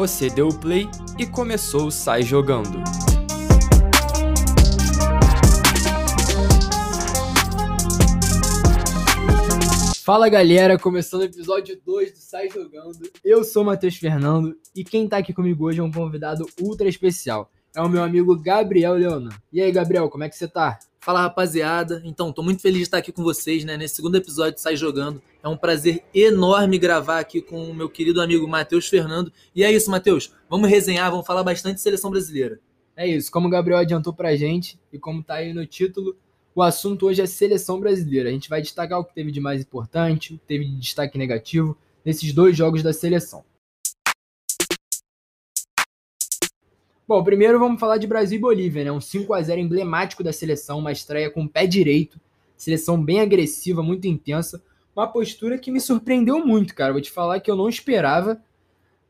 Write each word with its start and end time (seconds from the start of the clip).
Você 0.00 0.30
deu 0.30 0.48
o 0.48 0.58
play 0.58 0.88
e 1.18 1.26
começou 1.26 1.88
o 1.88 1.90
Sai 1.90 2.22
Jogando. 2.22 2.82
Fala 10.02 10.30
galera, 10.30 10.78
começando 10.78 11.20
o 11.20 11.24
episódio 11.24 11.78
2 11.84 12.12
do 12.12 12.16
Sai 12.18 12.48
Jogando. 12.48 13.10
Eu 13.22 13.44
sou 13.44 13.62
o 13.62 13.66
Matheus 13.66 13.96
Fernando 13.96 14.56
e 14.74 14.82
quem 14.82 15.06
tá 15.06 15.18
aqui 15.18 15.34
comigo 15.34 15.66
hoje 15.66 15.80
é 15.80 15.82
um 15.82 15.92
convidado 15.92 16.46
ultra 16.58 16.88
especial. 16.88 17.50
É 17.74 17.80
o 17.80 17.88
meu 17.88 18.02
amigo 18.02 18.36
Gabriel 18.36 18.94
Leonan. 18.94 19.30
E 19.52 19.60
aí, 19.60 19.70
Gabriel, 19.70 20.08
como 20.08 20.24
é 20.24 20.28
que 20.28 20.36
você 20.36 20.48
tá? 20.48 20.78
Fala 20.98 21.22
rapaziada, 21.22 22.02
então 22.04 22.32
tô 22.32 22.42
muito 22.42 22.60
feliz 22.60 22.78
de 22.78 22.82
estar 22.82 22.98
aqui 22.98 23.12
com 23.12 23.22
vocês, 23.22 23.64
né? 23.64 23.76
Nesse 23.76 23.94
segundo 23.94 24.16
episódio 24.16 24.54
de 24.54 24.60
Sai 24.60 24.74
Jogando. 24.74 25.22
É 25.40 25.48
um 25.48 25.56
prazer 25.56 26.02
enorme 26.12 26.78
gravar 26.78 27.20
aqui 27.20 27.40
com 27.40 27.70
o 27.70 27.74
meu 27.74 27.88
querido 27.88 28.20
amigo 28.20 28.46
Matheus 28.48 28.88
Fernando. 28.88 29.32
E 29.54 29.62
é 29.62 29.70
isso, 29.70 29.88
Matheus. 29.88 30.34
Vamos 30.48 30.68
resenhar, 30.68 31.10
vamos 31.12 31.26
falar 31.26 31.44
bastante 31.44 31.76
de 31.76 31.80
seleção 31.80 32.10
brasileira. 32.10 32.58
É 32.96 33.06
isso, 33.06 33.30
como 33.30 33.46
o 33.46 33.50
Gabriel 33.50 33.78
adiantou 33.78 34.12
pra 34.12 34.34
gente 34.34 34.76
e 34.92 34.98
como 34.98 35.22
tá 35.22 35.34
aí 35.34 35.54
no 35.54 35.64
título, 35.64 36.16
o 36.52 36.62
assunto 36.62 37.06
hoje 37.06 37.22
é 37.22 37.26
seleção 37.26 37.78
brasileira. 37.78 38.28
A 38.28 38.32
gente 38.32 38.50
vai 38.50 38.60
destacar 38.60 38.98
o 38.98 39.04
que 39.04 39.14
teve 39.14 39.30
de 39.30 39.40
mais 39.40 39.62
importante, 39.62 40.34
o 40.34 40.38
que 40.38 40.44
teve 40.44 40.64
de 40.64 40.76
destaque 40.76 41.16
negativo 41.16 41.78
nesses 42.04 42.32
dois 42.32 42.56
jogos 42.56 42.82
da 42.82 42.92
seleção. 42.92 43.44
Bom, 47.10 47.24
primeiro 47.24 47.58
vamos 47.58 47.80
falar 47.80 47.96
de 47.96 48.06
Brasil 48.06 48.38
e 48.38 48.40
Bolívia, 48.40 48.84
né? 48.84 48.92
Um 48.92 49.00
5 49.00 49.34
a 49.34 49.42
0 49.42 49.60
emblemático 49.60 50.22
da 50.22 50.32
seleção, 50.32 50.78
uma 50.78 50.92
estreia 50.92 51.28
com 51.28 51.42
o 51.42 51.48
pé 51.48 51.66
direito, 51.66 52.20
seleção 52.56 53.02
bem 53.02 53.20
agressiva, 53.20 53.82
muito 53.82 54.06
intensa, 54.06 54.62
uma 54.94 55.08
postura 55.08 55.58
que 55.58 55.72
me 55.72 55.80
surpreendeu 55.80 56.46
muito, 56.46 56.72
cara. 56.72 56.92
Vou 56.92 57.02
te 57.02 57.10
falar 57.10 57.40
que 57.40 57.50
eu 57.50 57.56
não 57.56 57.68
esperava, 57.68 58.40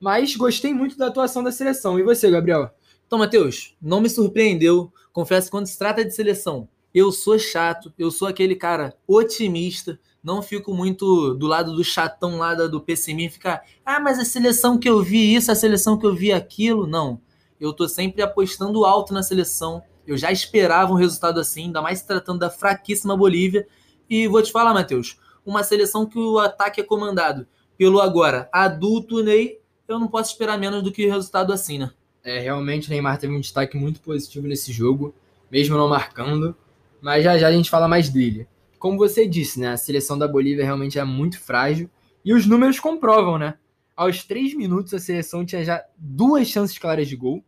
mas 0.00 0.34
gostei 0.34 0.72
muito 0.72 0.96
da 0.96 1.08
atuação 1.08 1.42
da 1.42 1.52
seleção. 1.52 1.98
E 1.98 2.02
você, 2.02 2.30
Gabriel? 2.30 2.70
Então, 3.06 3.19
Matheus, 3.19 3.77
não 3.83 4.00
me 4.00 4.08
surpreendeu. 4.08 4.91
Confesso 5.12 5.50
quando 5.50 5.66
se 5.66 5.77
trata 5.77 6.03
de 6.03 6.14
seleção, 6.14 6.70
eu 6.94 7.12
sou 7.12 7.38
chato, 7.38 7.92
eu 7.98 8.10
sou 8.10 8.27
aquele 8.27 8.56
cara 8.56 8.94
otimista, 9.06 10.00
não 10.25 10.41
fico 10.41 10.72
muito 10.72 11.34
do 11.34 11.47
lado 11.47 11.77
do 11.77 11.84
chatão 11.84 12.38
lá 12.38 12.55
do 12.55 12.80
pessimismo, 12.80 13.34
ficar, 13.34 13.62
ah, 13.84 14.00
mas 14.00 14.19
a 14.19 14.25
seleção 14.25 14.78
que 14.78 14.88
eu 14.88 15.03
vi 15.03 15.34
isso, 15.34 15.53
a 15.53 15.55
seleção 15.55 15.98
que 15.98 16.06
eu 16.06 16.14
vi 16.14 16.32
aquilo, 16.32 16.86
não 16.86 17.20
eu 17.61 17.72
tô 17.72 17.86
sempre 17.86 18.22
apostando 18.22 18.84
alto 18.84 19.12
na 19.12 19.22
seleção. 19.22 19.83
Eu 20.06 20.16
já 20.16 20.33
esperava 20.33 20.92
um 20.92 20.97
resultado 20.97 21.39
assim, 21.39 21.64
ainda 21.64 21.83
mais 21.83 22.03
tratando 22.03 22.39
da 22.39 22.48
fraquíssima 22.48 23.16
Bolívia. 23.16 23.66
E 24.08 24.27
vou 24.27 24.42
te 24.42 24.50
falar, 24.50 24.72
Matheus, 24.72 25.19
uma 25.44 25.62
seleção 25.62 26.06
que 26.06 26.19
o 26.19 26.38
ataque 26.38 26.81
é 26.81 26.84
comandado 26.84 27.47
pelo 27.77 28.00
agora 28.00 28.48
adulto 28.53 29.22
Ney, 29.22 29.58
eu 29.88 29.98
não 29.98 30.06
posso 30.06 30.33
esperar 30.33 30.58
menos 30.58 30.83
do 30.83 30.92
que 30.92 31.06
resultado 31.06 31.53
assim, 31.53 31.78
né? 31.78 31.91
É, 32.22 32.38
realmente 32.38 32.88
o 32.88 32.91
Neymar 32.91 33.19
teve 33.19 33.34
um 33.34 33.41
destaque 33.41 33.77
muito 33.77 34.00
positivo 34.00 34.47
nesse 34.47 34.70
jogo, 34.70 35.14
mesmo 35.50 35.77
não 35.77 35.88
marcando, 35.88 36.55
mas 37.00 37.25
já 37.25 37.38
já 37.38 37.48
a 37.48 37.53
gente 37.53 37.70
fala 37.70 37.88
mais 37.88 38.11
dele. 38.11 38.47
Como 38.78 38.98
você 38.98 39.27
disse, 39.27 39.58
né, 39.58 39.69
a 39.69 39.77
seleção 39.77 40.19
da 40.19 40.28
Bolívia 40.28 40.64
realmente 40.64 40.98
é 40.98 41.05
muito 41.05 41.41
frágil 41.41 41.88
e 42.22 42.34
os 42.34 42.47
números 42.47 42.78
comprovam, 42.78 43.38
né? 43.38 43.55
Aos 43.97 44.25
três 44.25 44.55
minutos 44.55 44.92
a 44.92 44.98
seleção 44.98 45.44
tinha 45.44 45.64
já 45.64 45.83
duas 45.97 46.48
chances 46.48 46.77
claras 46.78 47.08
de 47.08 47.16
gol 47.16 47.42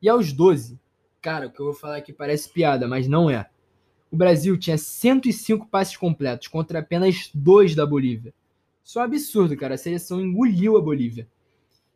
e 0.00 0.08
aos 0.08 0.32
12, 0.32 0.78
cara, 1.20 1.46
o 1.46 1.50
que 1.50 1.60
eu 1.60 1.66
vou 1.66 1.74
falar 1.74 1.96
aqui 1.96 2.12
parece 2.12 2.48
piada, 2.48 2.86
mas 2.86 3.08
não 3.08 3.28
é. 3.28 3.48
O 4.10 4.16
Brasil 4.16 4.56
tinha 4.56 4.78
105 4.78 5.66
passes 5.66 5.96
completos 5.96 6.48
contra 6.48 6.78
apenas 6.78 7.30
dois 7.34 7.74
da 7.74 7.84
Bolívia. 7.84 8.32
Isso 8.84 8.98
é 8.98 9.02
um 9.02 9.04
absurdo, 9.04 9.56
cara. 9.56 9.74
A 9.74 9.78
seleção 9.78 10.20
engoliu 10.20 10.76
a 10.76 10.80
Bolívia. 10.80 11.26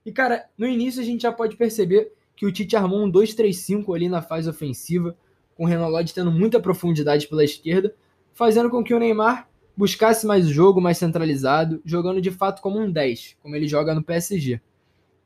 E, 0.04 0.10
cara, 0.10 0.46
no 0.58 0.66
início 0.66 1.00
a 1.00 1.04
gente 1.04 1.22
já 1.22 1.30
pode 1.30 1.56
perceber 1.56 2.12
que 2.34 2.46
o 2.46 2.50
Tite 2.50 2.74
armou 2.74 3.04
um 3.04 3.12
2-3-5 3.12 3.94
ali 3.94 4.08
na 4.08 4.22
fase 4.22 4.48
ofensiva, 4.48 5.16
com 5.54 5.64
o 5.64 5.66
Renan 5.66 5.88
Lodge 5.88 6.14
tendo 6.14 6.32
muita 6.32 6.58
profundidade 6.58 7.28
pela 7.28 7.44
esquerda, 7.44 7.94
fazendo 8.32 8.70
com 8.70 8.82
que 8.82 8.94
o 8.94 8.98
Neymar 8.98 9.48
buscasse 9.76 10.26
mais 10.26 10.46
o 10.46 10.52
jogo, 10.52 10.80
mais 10.80 10.98
centralizado, 10.98 11.80
jogando 11.84 12.20
de 12.20 12.30
fato 12.30 12.60
como 12.60 12.80
um 12.80 12.90
10, 12.90 13.36
como 13.42 13.54
ele 13.54 13.68
joga 13.68 13.94
no 13.94 14.02
PSG. 14.02 14.60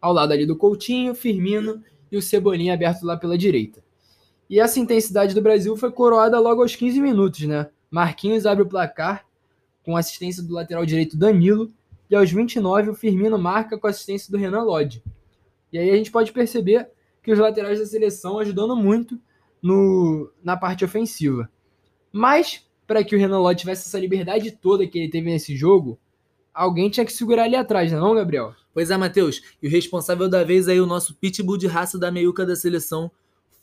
Ao 0.00 0.12
lado 0.12 0.32
ali 0.32 0.44
do 0.44 0.56
Coutinho, 0.56 1.14
Firmino 1.14 1.82
e 2.14 2.18
o 2.18 2.22
Cebolinha 2.22 2.74
aberto 2.74 3.04
lá 3.04 3.16
pela 3.16 3.36
direita. 3.36 3.82
E 4.48 4.60
essa 4.60 4.78
intensidade 4.78 5.34
do 5.34 5.42
Brasil 5.42 5.76
foi 5.76 5.90
coroada 5.90 6.38
logo 6.38 6.62
aos 6.62 6.76
15 6.76 7.00
minutos, 7.00 7.40
né? 7.42 7.68
Marquinhos 7.90 8.46
abre 8.46 8.62
o 8.62 8.68
placar 8.68 9.24
com 9.84 9.96
assistência 9.96 10.42
do 10.42 10.52
lateral 10.52 10.84
direito 10.84 11.16
Danilo 11.16 11.70
e 12.10 12.14
aos 12.14 12.30
29 12.30 12.90
o 12.90 12.94
Firmino 12.94 13.38
marca 13.38 13.78
com 13.78 13.86
assistência 13.86 14.30
do 14.30 14.38
Renan 14.38 14.62
Lodge. 14.62 15.02
E 15.72 15.78
aí 15.78 15.90
a 15.90 15.96
gente 15.96 16.10
pode 16.10 16.32
perceber 16.32 16.88
que 17.22 17.32
os 17.32 17.38
laterais 17.38 17.78
da 17.78 17.86
seleção 17.86 18.38
ajudando 18.38 18.76
muito 18.76 19.18
no, 19.62 20.30
na 20.42 20.56
parte 20.56 20.84
ofensiva. 20.84 21.48
Mas 22.12 22.64
para 22.86 23.02
que 23.02 23.16
o 23.16 23.18
Renan 23.18 23.38
Lodge 23.38 23.60
tivesse 23.60 23.88
essa 23.88 23.98
liberdade 23.98 24.52
toda 24.52 24.86
que 24.86 24.98
ele 24.98 25.08
teve 25.08 25.30
nesse 25.30 25.56
jogo, 25.56 25.98
alguém 26.52 26.90
tinha 26.90 27.06
que 27.06 27.12
segurar 27.12 27.44
ali 27.44 27.56
atrás, 27.56 27.90
não, 27.90 28.12
é 28.12 28.16
Gabriel? 28.16 28.54
Pois 28.74 28.90
é, 28.90 28.96
Matheus. 28.96 29.40
E 29.62 29.68
o 29.68 29.70
responsável 29.70 30.28
da 30.28 30.42
vez 30.42 30.68
aí, 30.68 30.80
o 30.80 30.86
nosso 30.86 31.14
pitbull 31.14 31.56
de 31.56 31.68
raça 31.68 31.96
da 31.96 32.10
meiuca 32.10 32.44
da 32.44 32.56
seleção, 32.56 33.10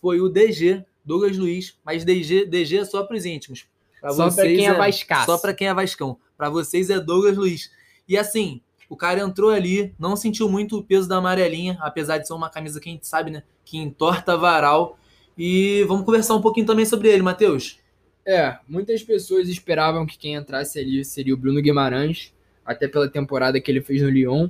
foi 0.01 0.21
o 0.21 0.29
DG, 0.29 0.85
Douglas 1.03 1.37
Luiz. 1.37 1.77
Mas 1.85 2.05
DG, 2.05 2.45
DG 2.45 2.77
é 2.77 2.85
só 2.85 3.03
para 3.03 3.17
os 3.17 3.25
íntimos. 3.25 3.67
Pra 3.99 4.11
só 4.11 4.31
para 4.31 4.45
quem 4.45 4.65
é, 4.65 4.69
é 4.69 4.73
vascaço. 4.73 5.25
Só 5.25 5.37
para 5.37 5.53
quem 5.53 5.67
é 5.67 5.73
vascão. 5.73 6.17
Para 6.37 6.49
vocês 6.49 6.89
é 6.89 6.99
Douglas 6.99 7.37
Luiz. 7.37 7.69
E 8.07 8.17
assim, 8.17 8.61
o 8.89 8.95
cara 8.95 9.21
entrou 9.21 9.51
ali, 9.51 9.93
não 9.99 10.15
sentiu 10.15 10.49
muito 10.49 10.77
o 10.77 10.83
peso 10.83 11.07
da 11.07 11.17
amarelinha, 11.17 11.77
apesar 11.81 12.17
de 12.17 12.27
ser 12.27 12.33
uma 12.33 12.49
camisa 12.49 12.79
que 12.79 12.89
a 12.89 12.91
gente 12.91 13.07
sabe, 13.07 13.29
né? 13.29 13.43
Que 13.63 13.77
entorta 13.77 14.35
varal. 14.35 14.97
E 15.37 15.83
vamos 15.87 16.05
conversar 16.05 16.35
um 16.35 16.41
pouquinho 16.41 16.65
também 16.65 16.85
sobre 16.85 17.09
ele, 17.09 17.21
Matheus. 17.21 17.79
É, 18.25 18.57
muitas 18.67 19.03
pessoas 19.03 19.49
esperavam 19.49 20.05
que 20.05 20.17
quem 20.17 20.35
entrasse 20.35 20.79
ali 20.79 21.03
seria 21.03 21.33
o 21.33 21.37
Bruno 21.37 21.61
Guimarães, 21.61 22.33
até 22.65 22.87
pela 22.87 23.09
temporada 23.09 23.59
que 23.59 23.69
ele 23.69 23.81
fez 23.81 24.01
no 24.01 24.09
Lyon. 24.09 24.49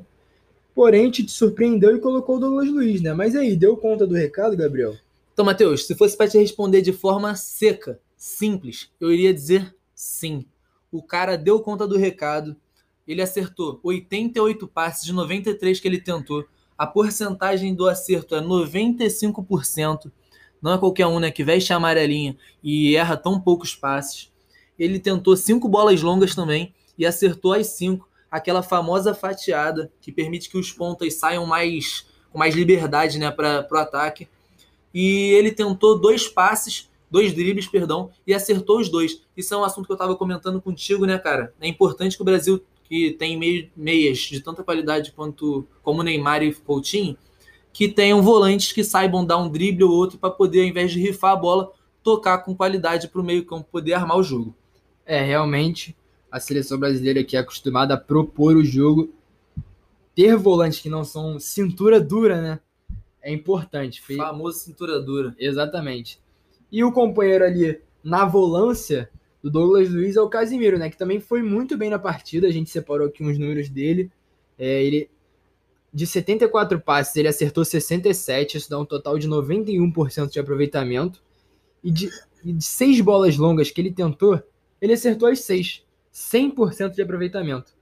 Porém, 0.74 1.12
te 1.12 1.30
surpreendeu 1.30 1.96
e 1.96 2.00
colocou 2.00 2.38
o 2.38 2.40
Douglas 2.40 2.70
Luiz, 2.70 3.02
né? 3.02 3.14
Mas 3.14 3.36
aí, 3.36 3.56
deu 3.56 3.76
conta 3.76 4.08
do 4.08 4.16
recado, 4.16 4.56
Gabriel? 4.56 4.96
Então, 5.34 5.46
Matheus, 5.46 5.86
se 5.86 5.96
fosse 5.96 6.16
para 6.16 6.30
te 6.30 6.38
responder 6.38 6.82
de 6.82 6.94
forma 6.94 7.36
seca, 7.36 8.00
simples, 8.16 8.90
eu 9.00 9.12
iria 9.12 9.34
dizer 9.34 9.76
sim. 9.94 10.46
O 10.92 11.02
cara 11.02 11.38
deu 11.38 11.60
conta 11.60 11.88
do 11.88 11.98
recado, 11.98 12.56
ele 13.08 13.22
acertou 13.22 13.80
88 13.84 14.68
passes 14.68 15.06
de 15.06 15.14
93 15.14 15.80
que 15.80 15.88
ele 15.88 16.00
tentou. 16.00 16.46
A 16.78 16.86
porcentagem 16.86 17.74
do 17.76 17.88
acerto 17.88 18.36
é 18.36 18.42
95%. 18.42 20.12
Não 20.62 20.74
é 20.74 20.78
qualquer 20.78 21.08
um 21.08 21.20
né, 21.20 21.32
que 21.32 21.44
veste 21.44 21.74
a 21.74 21.78
amarelinha 21.78 22.38
e 22.64 22.96
erra 22.96 23.18
tão 23.18 23.40
poucos 23.40 23.76
passes. 23.76 24.32
Ele 24.78 25.00
tentou 25.00 25.36
cinco 25.36 25.68
bolas 25.68 26.02
longas 26.02 26.36
também 26.36 26.74
e 26.98 27.06
acertou 27.06 27.54
as 27.54 27.68
cinco 27.68 28.08
aquela 28.32 28.64
famosa 28.64 29.14
fatiada 29.14 29.92
que 30.00 30.12
permite 30.12 30.50
que 30.50 30.58
os 30.58 30.72
pontas 30.72 31.16
saiam 31.16 31.46
mais 31.46 32.10
com 32.32 32.40
mais 32.40 32.56
liberdade 32.56 33.20
né, 33.20 33.30
para 33.30 33.68
o 33.70 33.78
ataque. 33.78 34.28
E 34.94 35.32
ele 35.32 35.52
tentou 35.52 36.00
dois 36.00 36.28
passes, 36.28 36.90
dois 37.10 37.34
dribles, 37.34 37.68
perdão, 37.68 38.10
e 38.26 38.34
acertou 38.34 38.80
os 38.80 38.90
dois. 38.90 39.22
Isso 39.36 39.54
é 39.54 39.58
um 39.58 39.64
assunto 39.64 39.86
que 39.86 39.92
eu 39.92 39.96
estava 39.96 40.16
comentando 40.16 40.62
contigo, 40.62 41.06
né, 41.06 41.18
cara? 41.18 41.54
É 41.60 41.68
importante 41.68 42.16
que 42.16 42.22
o 42.22 42.26
Brasil, 42.26 42.64
que 42.86 43.12
tem 43.12 43.70
meias 43.76 44.20
de 44.20 44.40
tanta 44.40 44.64
qualidade 44.64 45.12
quanto 45.12 45.68
como 45.84 46.04
Neymar 46.04 46.42
e 46.42 46.54
Coutinho, 46.54 47.18
que 47.74 47.88
tenham 47.88 48.22
volantes 48.22 48.72
que 48.72 48.84
saibam 48.84 49.26
dar 49.26 49.38
um 49.38 49.50
drible 49.50 49.84
ou 49.84 49.92
outro 49.92 50.18
para 50.18 50.30
poder, 50.30 50.62
ao 50.62 50.68
invés 50.68 50.92
de 50.92 51.00
rifar 51.00 51.32
a 51.32 51.36
bola, 51.36 51.72
tocar 52.04 52.40
com 52.40 52.56
qualidade 52.56 53.08
para 53.08 53.22
o 53.22 53.24
meio-campo 53.24 53.68
poder 53.72 53.94
armar 53.94 54.18
o 54.18 54.24
jogo. 54.24 54.56
É, 55.06 55.22
realmente, 55.22 55.96
a 56.32 56.40
seleção 56.40 56.80
brasileira 56.80 57.24
que 57.24 57.36
é 57.36 57.40
acostumada 57.40 57.94
a 57.94 57.98
propor 57.98 58.56
o 58.56 58.64
jogo, 58.64 59.14
ter 60.16 60.36
volantes 60.38 60.80
que 60.80 60.90
não 60.90 61.04
são 61.04 61.40
cintura 61.40 62.00
dura, 62.00 62.42
né? 62.42 62.60
É 63.22 63.32
importante. 63.32 64.02
O 64.02 64.16
famoso 64.16 64.60
cintura 64.60 65.00
dura. 65.00 65.36
Exatamente. 65.38 66.20
E 66.72 66.84
o 66.84 66.92
companheiro 66.92 67.44
ali 67.44 67.80
na 68.04 68.26
volância 68.26 69.10
do 69.44 69.50
Douglas 69.50 69.90
Luiz 69.90 70.16
é 70.16 70.22
o 70.22 70.30
Casimiro, 70.30 70.78
né? 70.78 70.90
Que 70.90 70.98
também 70.98 71.20
foi 71.20 71.42
muito 71.42 71.78
bem 71.78 71.90
na 71.90 72.00
partida. 72.00 72.48
A 72.48 72.52
gente 72.52 72.70
separou 72.70 73.08
aqui 73.08 73.24
uns 73.24 73.38
números 73.38 73.70
dele. 73.70 74.12
É, 74.58 74.84
ele 74.84 75.10
de 75.94 76.08
74 76.08 76.80
passes, 76.80 77.16
ele 77.18 77.28
acertou 77.28 77.66
67, 77.66 78.58
isso 78.58 78.70
dá 78.70 78.80
um 78.80 78.86
total 78.86 79.20
de 79.20 79.28
91% 79.28 80.30
de 80.30 80.40
aproveitamento. 80.40 81.22
E 81.84 81.92
de, 81.92 82.10
e 82.46 82.54
de 82.54 82.64
seis 82.64 83.02
bolas 83.02 83.36
longas 83.38 83.72
que 83.72 83.82
ele 83.82 83.92
tentou, 83.92 84.42
ele 84.80 84.94
acertou 84.94 85.28
as 85.28 85.42
seis. 85.42 85.84
100% 86.14 86.94
de 86.94 87.02
aproveitamento. 87.02 87.74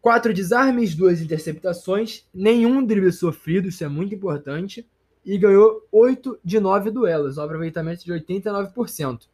Quatro 0.00 0.32
desarmes, 0.32 0.94
duas 0.94 1.20
interceptações, 1.20 2.24
nenhum 2.32 2.84
drible 2.84 3.12
sofrido, 3.12 3.68
isso 3.68 3.84
é 3.84 3.88
muito 3.88 4.14
importante. 4.14 4.86
E 5.24 5.36
ganhou 5.36 5.86
8 5.90 6.38
de 6.44 6.60
9 6.60 6.90
duelos, 6.90 7.36
um 7.36 7.42
aproveitamento 7.42 8.04
de 8.04 8.12
89%. 8.12 9.26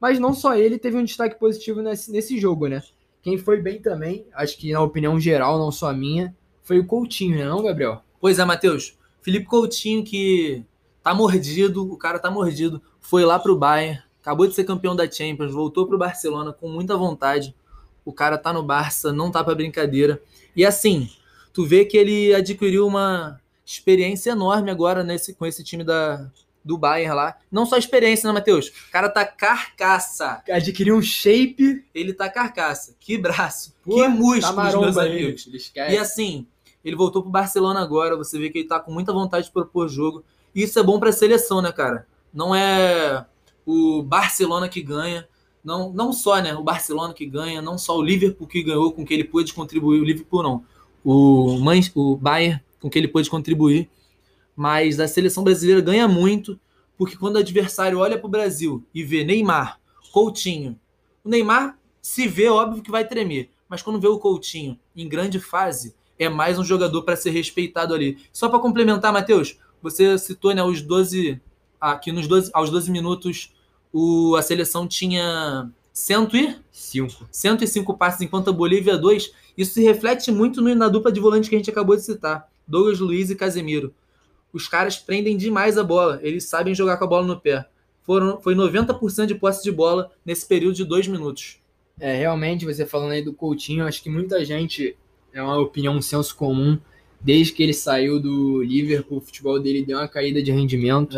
Mas 0.00 0.18
não 0.18 0.34
só 0.34 0.56
ele 0.56 0.78
teve 0.78 0.96
um 0.96 1.04
destaque 1.04 1.38
positivo 1.38 1.82
nesse, 1.82 2.10
nesse 2.10 2.38
jogo, 2.38 2.66
né? 2.66 2.82
Quem 3.22 3.38
foi 3.38 3.60
bem 3.60 3.80
também, 3.80 4.26
acho 4.34 4.56
que 4.56 4.72
na 4.72 4.80
opinião 4.80 5.18
geral, 5.18 5.58
não 5.58 5.70
só 5.70 5.90
a 5.90 5.94
minha, 5.94 6.34
foi 6.62 6.78
o 6.78 6.86
Coutinho, 6.86 7.36
né, 7.36 7.44
não, 7.44 7.62
Gabriel? 7.62 8.02
Pois 8.20 8.38
é, 8.38 8.44
Matheus. 8.44 8.98
Felipe 9.20 9.46
Coutinho, 9.46 10.04
que 10.04 10.64
tá 11.02 11.14
mordido, 11.14 11.90
o 11.92 11.96
cara 11.96 12.18
tá 12.18 12.30
mordido, 12.30 12.82
foi 13.00 13.24
lá 13.24 13.38
pro 13.38 13.56
Bayern, 13.56 14.00
acabou 14.26 14.48
de 14.48 14.54
ser 14.56 14.64
campeão 14.64 14.96
da 14.96 15.08
Champions, 15.08 15.52
voltou 15.52 15.86
pro 15.86 15.96
Barcelona 15.96 16.52
com 16.52 16.68
muita 16.68 16.96
vontade. 16.96 17.54
O 18.04 18.12
cara 18.12 18.36
tá 18.36 18.52
no 18.52 18.60
Barça, 18.60 19.12
não 19.12 19.30
tá 19.30 19.42
pra 19.44 19.54
brincadeira. 19.54 20.20
E 20.56 20.66
assim, 20.66 21.08
tu 21.52 21.64
vê 21.64 21.84
que 21.84 21.96
ele 21.96 22.34
adquiriu 22.34 22.88
uma 22.88 23.40
experiência 23.64 24.32
enorme 24.32 24.68
agora 24.68 25.04
nesse, 25.04 25.32
com 25.32 25.46
esse 25.46 25.62
time 25.62 25.84
da, 25.84 26.28
do 26.64 26.76
Bayern 26.76 27.14
lá. 27.14 27.36
Não 27.52 27.64
só 27.64 27.76
experiência, 27.76 28.26
né, 28.26 28.32
Matheus? 28.32 28.66
O 28.88 28.90
cara 28.90 29.08
tá 29.08 29.24
carcaça. 29.24 30.42
Adquiriu 30.50 30.96
um 30.96 31.02
shape. 31.02 31.84
Ele 31.94 32.12
tá 32.12 32.28
carcaça. 32.28 32.96
Que 32.98 33.16
braço. 33.16 33.76
Pô, 33.84 33.94
que 33.94 34.02
tá 34.02 34.08
músculos, 34.08 34.56
maromba 34.56 34.86
meus 34.86 34.98
amigos. 34.98 35.46
ele. 35.46 35.94
E 35.94 35.98
assim, 35.98 36.48
ele 36.84 36.96
voltou 36.96 37.22
pro 37.22 37.30
Barcelona 37.30 37.80
agora. 37.80 38.16
Você 38.16 38.40
vê 38.40 38.50
que 38.50 38.58
ele 38.58 38.68
tá 38.68 38.80
com 38.80 38.90
muita 38.90 39.12
vontade 39.12 39.46
de 39.46 39.52
propor 39.52 39.88
jogo. 39.88 40.24
Isso 40.52 40.80
é 40.80 40.82
bom 40.82 40.98
pra 40.98 41.12
seleção, 41.12 41.62
né, 41.62 41.70
cara? 41.70 42.08
Não 42.34 42.52
é 42.52 43.24
o 43.66 44.02
Barcelona 44.02 44.68
que 44.68 44.80
ganha. 44.80 45.28
Não, 45.62 45.92
não 45.92 46.12
só 46.12 46.40
né, 46.40 46.54
o 46.54 46.62
Barcelona 46.62 47.12
que 47.12 47.26
ganha, 47.26 47.60
não 47.60 47.76
só 47.76 47.98
o 47.98 48.02
Liverpool 48.02 48.46
que 48.46 48.62
ganhou 48.62 48.92
com 48.92 49.04
que 49.04 49.12
ele 49.12 49.24
pôde 49.24 49.52
contribuir. 49.52 50.00
O 50.00 50.04
Liverpool 50.04 50.42
não. 50.42 50.64
O, 51.04 51.58
Man, 51.58 51.80
o 51.94 52.16
Bayern 52.16 52.60
com 52.80 52.88
que 52.88 52.98
ele 52.98 53.08
pôde 53.08 53.28
contribuir. 53.28 53.90
Mas 54.54 55.00
a 55.00 55.08
seleção 55.08 55.44
brasileira 55.44 55.80
ganha 55.80 56.08
muito, 56.08 56.58
porque 56.96 57.16
quando 57.16 57.36
o 57.36 57.40
adversário 57.40 57.98
olha 57.98 58.16
para 58.16 58.26
o 58.26 58.30
Brasil 58.30 58.82
e 58.94 59.02
vê 59.02 59.24
Neymar, 59.24 59.80
Coutinho, 60.12 60.78
o 61.22 61.28
Neymar 61.28 61.76
se 62.00 62.26
vê, 62.26 62.48
óbvio 62.48 62.82
que 62.82 62.90
vai 62.90 63.06
tremer, 63.06 63.50
mas 63.68 63.82
quando 63.82 64.00
vê 64.00 64.06
o 64.06 64.18
Coutinho 64.18 64.78
em 64.94 65.08
grande 65.08 65.40
fase, 65.40 65.94
é 66.18 66.28
mais 66.28 66.58
um 66.58 66.64
jogador 66.64 67.02
para 67.02 67.16
ser 67.16 67.30
respeitado 67.30 67.92
ali. 67.92 68.16
Só 68.32 68.48
para 68.48 68.60
complementar, 68.60 69.12
Matheus, 69.12 69.58
você 69.82 70.16
citou 70.16 70.54
né, 70.54 70.62
os 70.62 70.80
12, 70.80 71.40
aqui 71.80 72.12
nos 72.12 72.26
12, 72.26 72.50
aos 72.54 72.70
12 72.70 72.90
minutos, 72.90 73.52
o, 73.92 74.34
a 74.36 74.42
seleção 74.42 74.86
tinha 74.86 75.70
100 75.92 76.28
e, 76.34 76.56
Cinco. 76.70 77.26
105 77.30 77.96
passes, 77.96 78.20
enquanto 78.20 78.50
a 78.50 78.52
Bolívia 78.52 78.98
2. 78.98 79.32
Isso 79.56 79.74
se 79.74 79.82
reflete 79.82 80.30
muito 80.30 80.60
na 80.60 80.88
dupla 80.88 81.10
de 81.10 81.18
volante 81.18 81.48
que 81.48 81.54
a 81.56 81.58
gente 81.58 81.70
acabou 81.70 81.96
de 81.96 82.02
citar, 82.02 82.48
Douglas 82.68 83.00
Luiz 83.00 83.30
e 83.30 83.34
Casemiro. 83.34 83.94
Os 84.52 84.68
caras 84.68 84.96
prendem 84.98 85.36
demais 85.36 85.78
a 85.78 85.82
bola, 85.82 86.20
eles 86.22 86.44
sabem 86.44 86.74
jogar 86.74 86.98
com 86.98 87.04
a 87.04 87.08
bola 87.08 87.26
no 87.26 87.40
pé. 87.40 87.66
Foram, 88.02 88.40
foi 88.40 88.54
90% 88.54 89.26
de 89.26 89.34
posse 89.34 89.64
de 89.64 89.72
bola 89.72 90.10
nesse 90.24 90.46
período 90.46 90.76
de 90.76 90.84
dois 90.84 91.08
minutos. 91.08 91.58
É, 91.98 92.14
realmente, 92.14 92.64
você 92.64 92.84
falando 92.84 93.12
aí 93.12 93.22
do 93.22 93.32
Coutinho, 93.32 93.86
acho 93.86 94.02
que 94.02 94.10
muita 94.10 94.44
gente, 94.44 94.96
é 95.32 95.42
uma 95.42 95.58
opinião, 95.58 95.96
um 95.96 96.02
senso 96.02 96.36
comum, 96.36 96.78
desde 97.20 97.52
que 97.52 97.62
ele 97.62 97.72
saiu 97.72 98.20
do 98.20 98.62
Liverpool, 98.62 99.18
o 99.18 99.20
futebol 99.20 99.58
dele 99.58 99.84
deu 99.84 99.98
uma 99.98 100.08
caída 100.08 100.42
de 100.42 100.52
rendimento. 100.52 101.16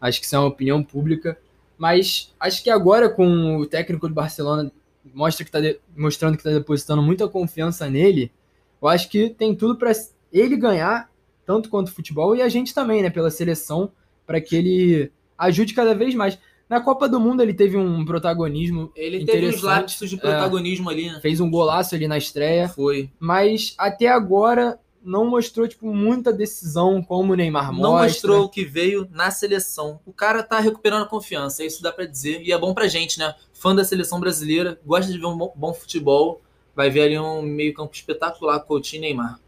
Acho 0.00 0.20
que 0.20 0.26
isso 0.26 0.36
é 0.36 0.38
uma 0.38 0.48
opinião 0.48 0.82
pública. 0.82 1.38
Mas 1.78 2.34
acho 2.40 2.62
que 2.62 2.68
agora, 2.70 3.08
com 3.08 3.56
o 3.58 3.66
técnico 3.66 4.08
do 4.08 4.14
Barcelona 4.14 4.70
mostra 5.14 5.44
que 5.44 5.50
tá 5.50 5.60
de- 5.60 5.78
mostrando 5.96 6.34
que 6.36 6.40
está 6.40 6.50
depositando 6.50 7.00
muita 7.02 7.28
confiança 7.28 7.88
nele, 7.88 8.30
eu 8.82 8.88
acho 8.88 9.08
que 9.08 9.30
tem 9.30 9.54
tudo 9.54 9.76
para 9.76 9.92
ele 10.32 10.56
ganhar, 10.56 11.10
tanto 11.46 11.68
quanto 11.70 11.88
o 11.88 11.92
futebol, 11.92 12.34
e 12.36 12.42
a 12.42 12.48
gente 12.48 12.74
também, 12.74 13.02
né, 13.02 13.08
pela 13.10 13.30
seleção, 13.30 13.90
para 14.26 14.40
que 14.40 14.54
ele 14.56 15.10
ajude 15.38 15.72
cada 15.72 15.94
vez 15.94 16.14
mais. 16.14 16.38
Na 16.68 16.80
Copa 16.82 17.08
do 17.08 17.18
Mundo 17.18 17.42
ele 17.42 17.54
teve 17.54 17.78
um 17.78 18.04
protagonismo, 18.04 18.92
Ele 18.94 19.24
teve 19.24 19.48
uns 19.48 19.62
lapsos 19.62 20.10
de 20.10 20.18
protagonismo 20.18 20.90
ali, 20.90 21.06
né? 21.10 21.18
fez 21.22 21.40
um 21.40 21.50
golaço 21.50 21.94
ali 21.94 22.06
na 22.06 22.18
estreia, 22.18 22.68
Foi. 22.68 23.08
mas 23.18 23.74
até 23.78 24.08
agora 24.08 24.78
não 25.02 25.24
mostrou 25.24 25.66
tipo 25.66 25.92
muita 25.94 26.32
decisão 26.32 27.02
como 27.02 27.32
o 27.32 27.36
Neymar 27.36 27.72
Não 27.72 27.92
mostra. 27.92 28.08
mostrou 28.08 28.44
o 28.44 28.48
que 28.48 28.64
veio 28.64 29.08
na 29.10 29.30
seleção. 29.30 30.00
O 30.04 30.12
cara 30.12 30.42
tá 30.42 30.58
recuperando 30.60 31.02
a 31.02 31.08
confiança, 31.08 31.64
isso 31.64 31.82
dá 31.82 31.92
pra 31.92 32.04
dizer. 32.04 32.42
E 32.42 32.52
é 32.52 32.58
bom 32.58 32.74
pra 32.74 32.88
gente, 32.88 33.18
né? 33.18 33.34
Fã 33.52 33.74
da 33.74 33.84
seleção 33.84 34.20
brasileira, 34.20 34.80
gosta 34.84 35.10
de 35.12 35.18
ver 35.18 35.26
um 35.26 35.36
bom, 35.36 35.52
bom 35.56 35.72
futebol. 35.72 36.42
Vai 36.74 36.90
ver 36.90 37.02
ali 37.02 37.18
um 37.18 37.42
meio-campo 37.42 37.94
espetacular, 37.94 38.60
Coutinho 38.60 39.00
e 39.00 39.02
Neymar. 39.02 39.40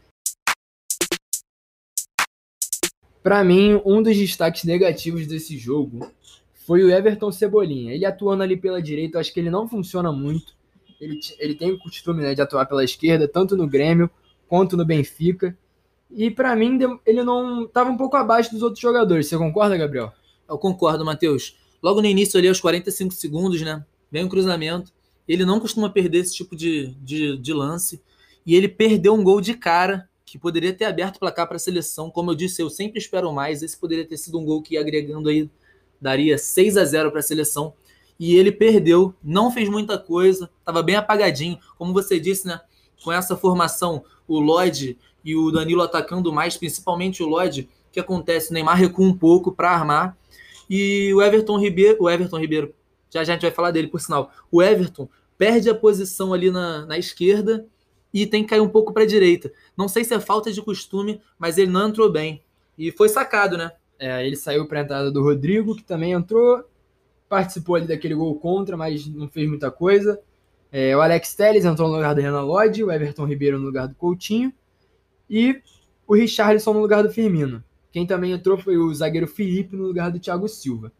Pra 3.23 3.43
mim, 3.43 3.79
um 3.85 4.01
dos 4.01 4.17
destaques 4.17 4.63
negativos 4.63 5.27
desse 5.27 5.57
jogo 5.57 6.11
foi 6.65 6.83
o 6.83 6.89
Everton 6.89 7.31
Cebolinha. 7.31 7.93
Ele 7.93 8.05
atuando 8.05 8.43
ali 8.43 8.57
pela 8.57 8.81
direita, 8.81 9.17
eu 9.17 9.21
acho 9.21 9.33
que 9.33 9.39
ele 9.39 9.49
não 9.49 9.67
funciona 9.67 10.11
muito. 10.11 10.55
Ele, 10.99 11.19
ele 11.39 11.55
tem 11.55 11.71
o 11.71 11.79
costume 11.79 12.21
né, 12.21 12.33
de 12.33 12.41
atuar 12.41 12.65
pela 12.65 12.83
esquerda, 12.83 13.27
tanto 13.27 13.55
no 13.55 13.67
Grêmio 13.67 14.09
quanto 14.51 14.75
no 14.75 14.83
Benfica. 14.83 15.57
E 16.11 16.29
pra 16.29 16.53
mim, 16.57 16.77
ele 17.05 17.23
não 17.23 17.65
tava 17.65 17.89
um 17.89 17.95
pouco 17.95 18.17
abaixo 18.17 18.51
dos 18.51 18.61
outros 18.61 18.81
jogadores. 18.81 19.27
Você 19.27 19.37
concorda, 19.37 19.77
Gabriel? 19.77 20.11
Eu 20.45 20.57
concordo, 20.57 21.05
Matheus. 21.05 21.57
Logo 21.81 22.01
no 22.01 22.07
início 22.07 22.37
ali, 22.37 22.49
aos 22.49 22.59
45 22.59 23.13
segundos, 23.13 23.61
né? 23.61 23.85
Vem 24.11 24.25
um 24.25 24.27
cruzamento. 24.27 24.91
Ele 25.25 25.45
não 25.45 25.57
costuma 25.57 25.89
perder 25.89 26.17
esse 26.17 26.35
tipo 26.35 26.53
de, 26.53 26.87
de, 26.95 27.37
de 27.37 27.53
lance. 27.53 28.03
E 28.45 28.53
ele 28.53 28.67
perdeu 28.67 29.13
um 29.13 29.23
gol 29.23 29.39
de 29.39 29.53
cara 29.53 30.09
que 30.25 30.37
poderia 30.37 30.73
ter 30.73 30.83
aberto 30.83 31.15
o 31.15 31.19
placar 31.19 31.47
para 31.47 31.55
a 31.55 31.59
seleção. 31.59 32.11
Como 32.11 32.31
eu 32.31 32.35
disse, 32.35 32.61
eu 32.61 32.69
sempre 32.69 32.99
espero 32.99 33.31
mais. 33.31 33.63
Esse 33.63 33.77
poderia 33.77 34.05
ter 34.05 34.17
sido 34.17 34.37
um 34.37 34.43
gol 34.43 34.61
que, 34.61 34.77
agregando 34.77 35.29
aí, 35.29 35.49
daria 36.01 36.37
6 36.37 36.75
a 36.75 36.83
0 36.83 37.09
para 37.09 37.21
a 37.21 37.23
seleção. 37.23 37.73
E 38.19 38.35
ele 38.35 38.51
perdeu, 38.51 39.15
não 39.23 39.49
fez 39.49 39.69
muita 39.69 39.97
coisa, 39.97 40.51
estava 40.59 40.83
bem 40.83 40.97
apagadinho. 40.97 41.57
Como 41.77 41.93
você 41.93 42.19
disse, 42.19 42.45
né? 42.45 42.59
Com 43.01 43.13
essa 43.13 43.37
formação, 43.37 44.03
o 44.35 44.39
Lloyd 44.39 44.97
e 45.23 45.35
o 45.35 45.51
Danilo 45.51 45.81
atacando 45.81 46.31
mais, 46.31 46.57
principalmente 46.57 47.21
o 47.21 47.27
Lloyd, 47.27 47.69
que 47.91 47.99
acontece? 47.99 48.51
O 48.51 48.53
Neymar 48.53 48.77
recua 48.77 49.05
um 49.05 49.13
pouco 49.13 49.51
para 49.51 49.71
armar. 49.71 50.17
E 50.69 51.13
o 51.13 51.21
Everton 51.21 51.59
Ribeiro, 51.59 51.97
o 51.99 52.09
Everton 52.09 52.39
Ribeiro, 52.39 52.73
já 53.09 53.23
já 53.23 53.33
a 53.33 53.35
gente 53.35 53.41
vai 53.41 53.51
falar 53.51 53.71
dele, 53.71 53.87
por 53.87 53.99
sinal. 53.99 54.31
O 54.49 54.63
Everton 54.63 55.09
perde 55.37 55.69
a 55.69 55.75
posição 55.75 56.33
ali 56.33 56.49
na, 56.49 56.85
na 56.85 56.97
esquerda 56.97 57.65
e 58.13 58.25
tem 58.25 58.43
que 58.43 58.49
cair 58.49 58.61
um 58.61 58.69
pouco 58.69 58.93
para 58.93 59.03
a 59.03 59.07
direita. 59.07 59.51
Não 59.75 59.87
sei 59.87 60.03
se 60.03 60.13
é 60.13 60.19
falta 60.19 60.51
de 60.51 60.61
costume, 60.61 61.21
mas 61.37 61.57
ele 61.57 61.71
não 61.71 61.89
entrou 61.89 62.09
bem. 62.09 62.41
E 62.77 62.91
foi 62.91 63.09
sacado, 63.09 63.57
né? 63.57 63.71
É, 63.99 64.25
ele 64.25 64.35
saiu 64.35 64.65
para 64.67 64.79
a 64.79 64.83
entrada 64.83 65.11
do 65.11 65.21
Rodrigo, 65.21 65.75
que 65.75 65.83
também 65.83 66.13
entrou, 66.13 66.63
participou 67.27 67.75
ali 67.75 67.87
daquele 67.87 68.15
gol 68.15 68.33
contra, 68.39 68.77
mas 68.77 69.05
não 69.05 69.27
fez 69.27 69.47
muita 69.47 69.69
coisa. 69.69 70.19
É, 70.71 70.95
o 70.95 71.01
Alex 71.01 71.35
Telles 71.35 71.65
entrou 71.65 71.89
no 71.89 71.95
lugar 71.95 72.15
do 72.15 72.21
Renan 72.21 72.43
Lodge, 72.43 72.83
o 72.83 72.91
Everton 72.91 73.25
Ribeiro 73.25 73.59
no 73.59 73.65
lugar 73.65 73.87
do 73.87 73.95
Coutinho 73.95 74.53
e 75.29 75.61
o 76.07 76.15
Richarlison 76.15 76.73
no 76.73 76.79
lugar 76.79 77.03
do 77.03 77.11
Firmino. 77.11 77.63
Quem 77.91 78.05
também 78.05 78.31
entrou 78.31 78.57
foi 78.57 78.77
o 78.77 78.93
zagueiro 78.93 79.27
Felipe 79.27 79.75
no 79.75 79.83
lugar 79.83 80.09
do 80.09 80.19
Thiago 80.19 80.47
Silva. 80.47 80.91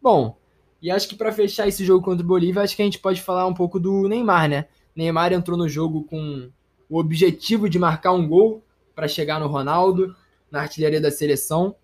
Bom, 0.00 0.38
e 0.80 0.90
acho 0.90 1.06
que 1.06 1.14
para 1.14 1.30
fechar 1.30 1.68
esse 1.68 1.84
jogo 1.84 2.02
contra 2.02 2.24
o 2.24 2.26
Bolívia, 2.26 2.62
acho 2.62 2.74
que 2.74 2.80
a 2.80 2.84
gente 2.84 2.98
pode 2.98 3.20
falar 3.20 3.46
um 3.46 3.52
pouco 3.52 3.78
do 3.78 4.08
Neymar, 4.08 4.48
né? 4.48 4.66
Neymar 4.96 5.32
entrou 5.32 5.56
no 5.56 5.68
jogo 5.68 6.04
com 6.04 6.50
o 6.88 6.98
objetivo 6.98 7.68
de 7.68 7.78
marcar 7.78 8.12
um 8.12 8.26
gol 8.26 8.64
para 8.94 9.06
chegar 9.06 9.38
no 9.38 9.46
Ronaldo, 9.46 10.16
na 10.50 10.62
artilharia 10.62 11.00
da 11.00 11.10
seleção. 11.10 11.76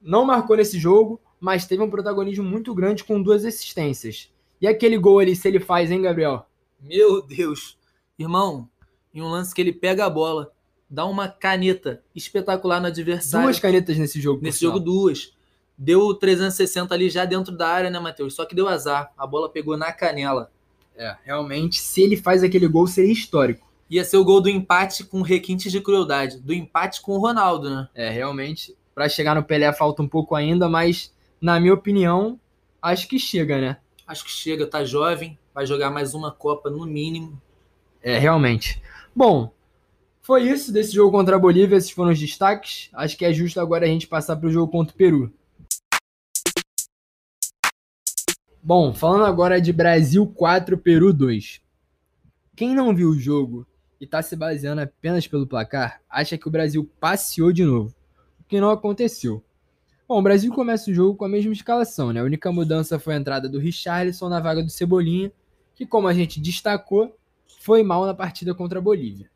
Não 0.00 0.24
marcou 0.24 0.56
nesse 0.56 0.78
jogo, 0.78 1.20
mas 1.38 1.66
teve 1.66 1.82
um 1.82 1.90
protagonismo 1.90 2.44
muito 2.44 2.74
grande 2.74 3.04
com 3.04 3.22
duas 3.22 3.44
assistências. 3.44 4.32
E 4.60 4.66
aquele 4.66 4.98
gol 4.98 5.20
ali, 5.20 5.36
se 5.36 5.46
ele 5.46 5.60
faz, 5.60 5.90
hein, 5.90 6.02
Gabriel? 6.02 6.47
Meu 6.80 7.22
Deus. 7.22 7.76
Irmão, 8.18 8.68
em 9.14 9.22
um 9.22 9.28
lance 9.28 9.54
que 9.54 9.60
ele 9.60 9.72
pega 9.72 10.04
a 10.04 10.10
bola, 10.10 10.52
dá 10.88 11.04
uma 11.04 11.28
caneta 11.28 12.02
espetacular 12.14 12.80
no 12.80 12.86
adversário. 12.86 13.46
Duas 13.46 13.58
canetas 13.58 13.96
nesse 13.96 14.20
jogo. 14.20 14.42
Nesse 14.42 14.60
jogo, 14.60 14.80
duas. 14.80 15.32
Deu 15.76 16.12
360 16.14 16.92
ali 16.92 17.08
já 17.08 17.24
dentro 17.24 17.56
da 17.56 17.68
área, 17.68 17.90
né, 17.90 17.98
Matheus? 17.98 18.34
Só 18.34 18.44
que 18.44 18.54
deu 18.54 18.68
azar. 18.68 19.12
A 19.16 19.26
bola 19.26 19.48
pegou 19.48 19.76
na 19.76 19.92
canela. 19.92 20.50
É, 20.96 21.16
realmente, 21.24 21.80
se 21.80 22.02
ele 22.02 22.16
faz 22.16 22.42
aquele 22.42 22.66
gol, 22.66 22.86
seria 22.86 23.12
histórico. 23.12 23.68
Ia 23.88 24.04
ser 24.04 24.16
o 24.16 24.24
gol 24.24 24.40
do 24.40 24.48
empate 24.48 25.04
com 25.04 25.22
requintes 25.22 25.70
de 25.70 25.80
crueldade. 25.80 26.38
Do 26.38 26.52
empate 26.52 27.00
com 27.00 27.12
o 27.12 27.18
Ronaldo, 27.20 27.70
né? 27.70 27.88
É, 27.94 28.10
realmente, 28.10 28.76
para 28.94 29.08
chegar 29.08 29.36
no 29.36 29.44
Pelé 29.44 29.72
falta 29.72 30.02
um 30.02 30.08
pouco 30.08 30.34
ainda, 30.34 30.68
mas 30.68 31.14
na 31.40 31.60
minha 31.60 31.72
opinião, 31.72 32.38
acho 32.82 33.06
que 33.08 33.18
chega, 33.18 33.60
né? 33.60 33.76
Acho 34.06 34.24
que 34.24 34.30
chega, 34.30 34.66
tá 34.66 34.84
jovem, 34.84 35.38
vai 35.58 35.66
jogar 35.66 35.90
mais 35.90 36.14
uma 36.14 36.30
Copa 36.30 36.70
no 36.70 36.86
mínimo. 36.86 37.42
É, 38.00 38.16
realmente. 38.16 38.80
Bom, 39.12 39.52
foi 40.22 40.44
isso 40.44 40.72
desse 40.72 40.92
jogo 40.92 41.10
contra 41.10 41.34
a 41.34 41.38
Bolívia, 41.38 41.74
esses 41.74 41.90
foram 41.90 42.12
os 42.12 42.20
destaques. 42.20 42.88
Acho 42.92 43.18
que 43.18 43.24
é 43.24 43.32
justo 43.32 43.58
agora 43.58 43.84
a 43.84 43.88
gente 43.88 44.06
passar 44.06 44.36
para 44.36 44.46
o 44.46 44.52
jogo 44.52 44.70
contra 44.70 44.94
o 44.94 44.96
Peru. 44.96 45.32
Bom, 48.62 48.94
falando 48.94 49.24
agora 49.24 49.60
de 49.60 49.72
Brasil 49.72 50.24
4, 50.28 50.78
Peru 50.78 51.12
2. 51.12 51.60
Quem 52.54 52.72
não 52.72 52.94
viu 52.94 53.08
o 53.10 53.18
jogo 53.18 53.66
e 54.00 54.04
está 54.04 54.22
se 54.22 54.36
baseando 54.36 54.82
apenas 54.82 55.26
pelo 55.26 55.44
placar, 55.44 56.00
acha 56.08 56.38
que 56.38 56.46
o 56.46 56.52
Brasil 56.52 56.88
passeou 57.00 57.52
de 57.52 57.64
novo, 57.64 57.92
o 58.38 58.44
que 58.44 58.60
não 58.60 58.70
aconteceu. 58.70 59.42
Bom, 60.06 60.20
o 60.20 60.22
Brasil 60.22 60.52
começa 60.52 60.88
o 60.88 60.94
jogo 60.94 61.16
com 61.16 61.24
a 61.24 61.28
mesma 61.28 61.52
escalação, 61.52 62.12
né? 62.12 62.20
A 62.20 62.24
única 62.24 62.52
mudança 62.52 62.96
foi 62.96 63.14
a 63.14 63.18
entrada 63.18 63.48
do 63.48 63.58
Richarlison 63.58 64.28
na 64.28 64.38
vaga 64.38 64.62
do 64.62 64.70
Cebolinha, 64.70 65.32
que, 65.78 65.86
como 65.86 66.08
a 66.08 66.12
gente 66.12 66.40
destacou, 66.40 67.16
foi 67.60 67.84
mal 67.84 68.04
na 68.04 68.12
partida 68.12 68.52
contra 68.52 68.80
a 68.80 68.82
Bolívia. 68.82 69.30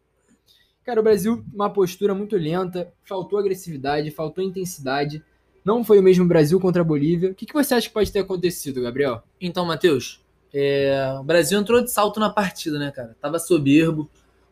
Cara, 0.85 0.99
o 0.99 1.03
Brasil, 1.03 1.45
uma 1.55 1.71
postura 1.71 2.17
muito 2.17 2.37
lenta, 2.37 2.93
faltou 3.05 3.39
agressividade, 3.39 4.11
faltou 4.11 4.43
intensidade. 4.43 5.23
Não 5.65 5.85
foi 5.85 6.01
o 6.01 6.03
mesmo 6.03 6.27
Brasil 6.27 6.59
contra 6.59 6.83
a 6.83 6.85
Bolívia. 6.85 7.31
O 7.31 7.35
que, 7.37 7.47
que 7.47 7.55
você 7.55 7.75
acha 7.75 7.87
que 7.87 7.95
pode 7.95 8.11
ter 8.11 8.19
acontecido, 8.19 8.83
Gabriel? 8.83 9.23
Então, 9.41 9.65
Matheus, 9.65 10.21
é, 10.53 11.17
o 11.21 11.23
Brasil 11.23 11.61
entrou 11.61 11.81
de 11.81 11.93
salto 11.93 12.19
na 12.19 12.29
partida, 12.29 12.77
né, 12.77 12.91
cara? 12.91 13.17
Tava 13.21 13.39
soberbo. 13.39 14.11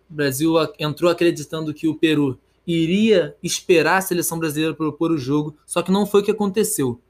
O 0.09 0.15
Brasil 0.15 0.55
entrou 0.79 1.11
acreditando 1.11 1.75
que 1.75 1.89
o 1.89 1.97
Peru 1.97 2.39
iria 2.65 3.37
esperar 3.43 3.97
a 3.97 4.01
seleção 4.03 4.39
brasileira 4.39 4.77
propor 4.77 5.11
o 5.11 5.19
jogo, 5.19 5.57
só 5.67 5.83
que 5.83 5.91
não 5.91 6.07
foi 6.07 6.21
o 6.21 6.25
que 6.25 6.31
aconteceu. 6.31 7.01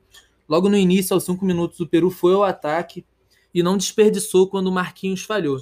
Logo 0.49 0.71
no 0.71 0.77
início, 0.77 1.13
aos 1.13 1.25
cinco 1.25 1.45
minutos, 1.45 1.81
o 1.81 1.87
Peru 1.87 2.11
foi 2.11 2.33
ao 2.33 2.45
ataque 2.45 3.05
e 3.55 3.63
não 3.63 3.77
desperdiçou 3.77 4.49
quando 4.49 4.69
o 4.69 4.73
Marquinhos 4.73 5.23
falhou. 5.23 5.59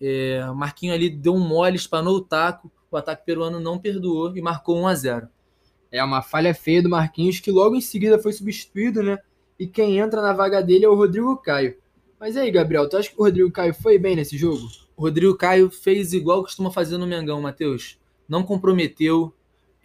É, 0.00 0.44
o 0.50 0.54
Marquinhos 0.54 0.94
ali 0.94 1.10
deu 1.10 1.34
um 1.34 1.40
mole, 1.40 1.76
espanou 1.76 2.16
o 2.16 2.20
taco, 2.20 2.70
o 2.90 2.96
ataque 2.96 3.24
peruano 3.24 3.58
não 3.60 3.78
perdoou 3.78 4.36
e 4.36 4.40
marcou 4.40 4.78
1 4.78 4.86
a 4.86 4.94
0 4.94 5.28
É 5.90 6.02
uma 6.02 6.22
falha 6.22 6.54
feia 6.54 6.82
do 6.82 6.88
Marquinhos, 6.88 7.40
que 7.40 7.50
logo 7.50 7.74
em 7.74 7.80
seguida 7.80 8.18
foi 8.18 8.32
substituído, 8.32 9.02
né? 9.02 9.18
E 9.58 9.66
quem 9.66 9.98
entra 9.98 10.20
na 10.20 10.32
vaga 10.32 10.62
dele 10.62 10.84
é 10.84 10.88
o 10.88 10.94
Rodrigo 10.94 11.36
Caio. 11.38 11.76
Mas 12.20 12.36
aí, 12.36 12.50
Gabriel, 12.50 12.88
tu 12.88 12.96
acha 12.96 13.10
que 13.10 13.18
o 13.18 13.24
Rodrigo 13.24 13.50
Caio 13.50 13.74
foi 13.74 13.98
bem 13.98 14.16
nesse 14.16 14.36
jogo? 14.36 14.68
O 14.96 15.02
Rodrigo 15.02 15.36
Caio 15.36 15.70
fez 15.70 16.12
igual 16.12 16.42
costuma 16.42 16.70
fazer 16.70 16.98
no 16.98 17.06
Mengão, 17.06 17.40
Matheus. 17.40 17.98
Não 18.28 18.42
comprometeu, 18.42 19.32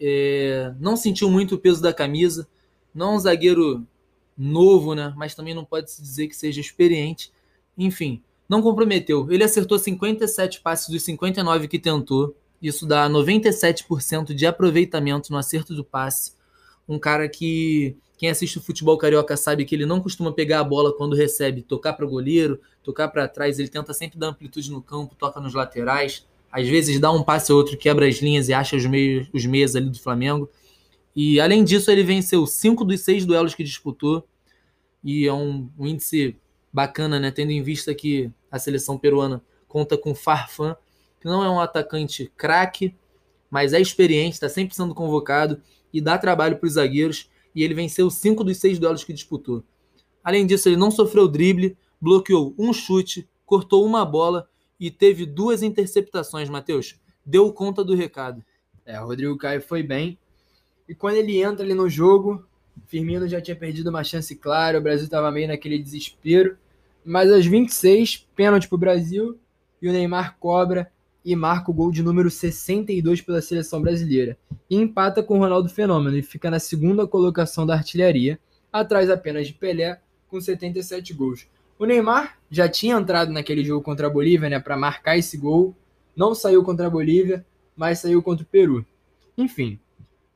é, 0.00 0.74
não 0.80 0.96
sentiu 0.96 1.30
muito 1.30 1.54
o 1.54 1.58
peso 1.58 1.82
da 1.82 1.92
camisa. 1.92 2.48
Não 2.94 3.12
é 3.12 3.16
um 3.16 3.18
zagueiro 3.18 3.86
novo, 4.36 4.94
né? 4.94 5.12
Mas 5.16 5.34
também 5.34 5.54
não 5.54 5.64
pode 5.64 5.90
se 5.90 6.00
dizer 6.02 6.28
que 6.28 6.36
seja 6.36 6.60
experiente. 6.60 7.32
Enfim, 7.76 8.22
não 8.48 8.62
comprometeu. 8.62 9.30
Ele 9.30 9.44
acertou 9.44 9.78
57 9.78 10.60
passes 10.60 10.88
dos 10.88 11.02
59 11.02 11.68
que 11.68 11.78
tentou. 11.78 12.36
Isso 12.60 12.86
dá 12.86 13.08
97% 13.08 14.34
de 14.34 14.46
aproveitamento 14.46 15.32
no 15.32 15.38
acerto 15.38 15.74
do 15.74 15.84
passe. 15.84 16.32
Um 16.88 16.98
cara 16.98 17.28
que 17.28 17.96
quem 18.16 18.30
assiste 18.30 18.58
o 18.58 18.62
futebol 18.62 18.96
carioca 18.96 19.36
sabe 19.36 19.64
que 19.64 19.74
ele 19.74 19.84
não 19.84 20.00
costuma 20.00 20.32
pegar 20.32 20.60
a 20.60 20.64
bola 20.64 20.94
quando 20.96 21.16
recebe, 21.16 21.60
tocar 21.60 21.94
para 21.94 22.06
o 22.06 22.08
goleiro, 22.08 22.60
tocar 22.80 23.08
para 23.08 23.26
trás, 23.26 23.58
ele 23.58 23.68
tenta 23.68 23.92
sempre 23.92 24.16
dar 24.16 24.28
amplitude 24.28 24.70
no 24.70 24.80
campo, 24.80 25.16
toca 25.16 25.40
nos 25.40 25.54
laterais, 25.54 26.24
às 26.52 26.68
vezes 26.68 27.00
dá 27.00 27.10
um 27.10 27.22
passe 27.22 27.50
ou 27.50 27.58
outro, 27.58 27.76
quebra 27.76 28.06
as 28.06 28.16
linhas 28.16 28.48
e 28.48 28.52
acha 28.52 28.76
os 28.76 28.86
meios, 28.86 29.26
os 29.32 29.44
meias 29.44 29.74
ali 29.74 29.90
do 29.90 29.98
Flamengo. 29.98 30.48
E 31.14 31.40
além 31.40 31.62
disso, 31.62 31.90
ele 31.90 32.02
venceu 32.02 32.46
cinco 32.46 32.84
dos 32.84 33.00
seis 33.00 33.26
duelos 33.26 33.54
que 33.54 33.62
disputou. 33.62 34.26
E 35.04 35.26
é 35.26 35.32
um, 35.32 35.70
um 35.78 35.86
índice 35.86 36.36
bacana, 36.72 37.20
né? 37.20 37.30
Tendo 37.30 37.50
em 37.50 37.62
vista 37.62 37.94
que 37.94 38.30
a 38.50 38.58
seleção 38.58 38.98
peruana 38.98 39.42
conta 39.68 39.96
com 39.96 40.14
Farfan, 40.14 40.76
que 41.20 41.26
não 41.26 41.44
é 41.44 41.50
um 41.50 41.60
atacante 41.60 42.32
craque, 42.36 42.94
mas 43.50 43.72
é 43.72 43.80
experiente, 43.80 44.34
está 44.34 44.48
sempre 44.48 44.74
sendo 44.74 44.94
convocado 44.94 45.60
e 45.92 46.00
dá 46.00 46.16
trabalho 46.16 46.56
para 46.56 46.66
os 46.66 46.74
zagueiros. 46.74 47.30
E 47.54 47.62
ele 47.62 47.74
venceu 47.74 48.10
cinco 48.10 48.42
dos 48.42 48.56
seis 48.56 48.78
duelos 48.78 49.04
que 49.04 49.12
disputou. 49.12 49.62
Além 50.24 50.46
disso, 50.46 50.68
ele 50.68 50.76
não 50.76 50.90
sofreu 50.90 51.28
drible, 51.28 51.76
bloqueou 52.00 52.54
um 52.58 52.72
chute, 52.72 53.28
cortou 53.44 53.84
uma 53.84 54.04
bola 54.04 54.48
e 54.80 54.90
teve 54.90 55.26
duas 55.26 55.62
interceptações, 55.62 56.48
Matheus. 56.48 56.96
Deu 57.24 57.52
conta 57.52 57.84
do 57.84 57.94
recado. 57.94 58.42
É, 58.84 59.00
o 59.00 59.06
Rodrigo 59.06 59.36
Caio 59.36 59.60
foi 59.60 59.82
bem. 59.82 60.18
E 60.88 60.94
quando 60.94 61.16
ele 61.16 61.42
entra 61.42 61.64
ali 61.64 61.74
no 61.74 61.88
jogo, 61.88 62.44
Firmino 62.86 63.28
já 63.28 63.40
tinha 63.40 63.56
perdido 63.56 63.90
uma 63.90 64.04
chance 64.04 64.34
clara, 64.36 64.78
o 64.78 64.82
Brasil 64.82 65.04
estava 65.04 65.30
meio 65.30 65.48
naquele 65.48 65.78
desespero. 65.78 66.56
Mas 67.04 67.32
aos 67.32 67.46
26, 67.46 68.28
pênalti 68.36 68.68
para 68.68 68.76
o 68.76 68.78
Brasil, 68.78 69.38
e 69.80 69.88
o 69.88 69.92
Neymar 69.92 70.36
cobra 70.38 70.90
e 71.24 71.34
marca 71.36 71.70
o 71.70 71.74
gol 71.74 71.90
de 71.90 72.02
número 72.02 72.30
62 72.30 73.20
pela 73.20 73.40
seleção 73.40 73.80
brasileira. 73.80 74.36
E 74.68 74.76
empata 74.76 75.22
com 75.22 75.36
o 75.36 75.40
Ronaldo 75.40 75.68
Fenômeno 75.68 76.16
e 76.16 76.22
fica 76.22 76.50
na 76.50 76.58
segunda 76.58 77.06
colocação 77.06 77.66
da 77.66 77.74
artilharia, 77.74 78.38
atrás 78.72 79.10
apenas 79.10 79.46
de 79.46 79.54
Pelé, 79.54 80.00
com 80.28 80.40
77 80.40 81.12
gols. 81.12 81.46
O 81.78 81.84
Neymar 81.84 82.38
já 82.50 82.68
tinha 82.68 82.96
entrado 82.96 83.32
naquele 83.32 83.64
jogo 83.64 83.82
contra 83.82 84.06
a 84.06 84.10
Bolívia, 84.10 84.48
né, 84.48 84.60
para 84.60 84.76
marcar 84.76 85.16
esse 85.16 85.36
gol. 85.36 85.74
Não 86.14 86.34
saiu 86.34 86.62
contra 86.62 86.86
a 86.86 86.90
Bolívia, 86.90 87.44
mas 87.76 87.98
saiu 87.98 88.22
contra 88.22 88.44
o 88.44 88.46
Peru. 88.46 88.84
Enfim, 89.36 89.78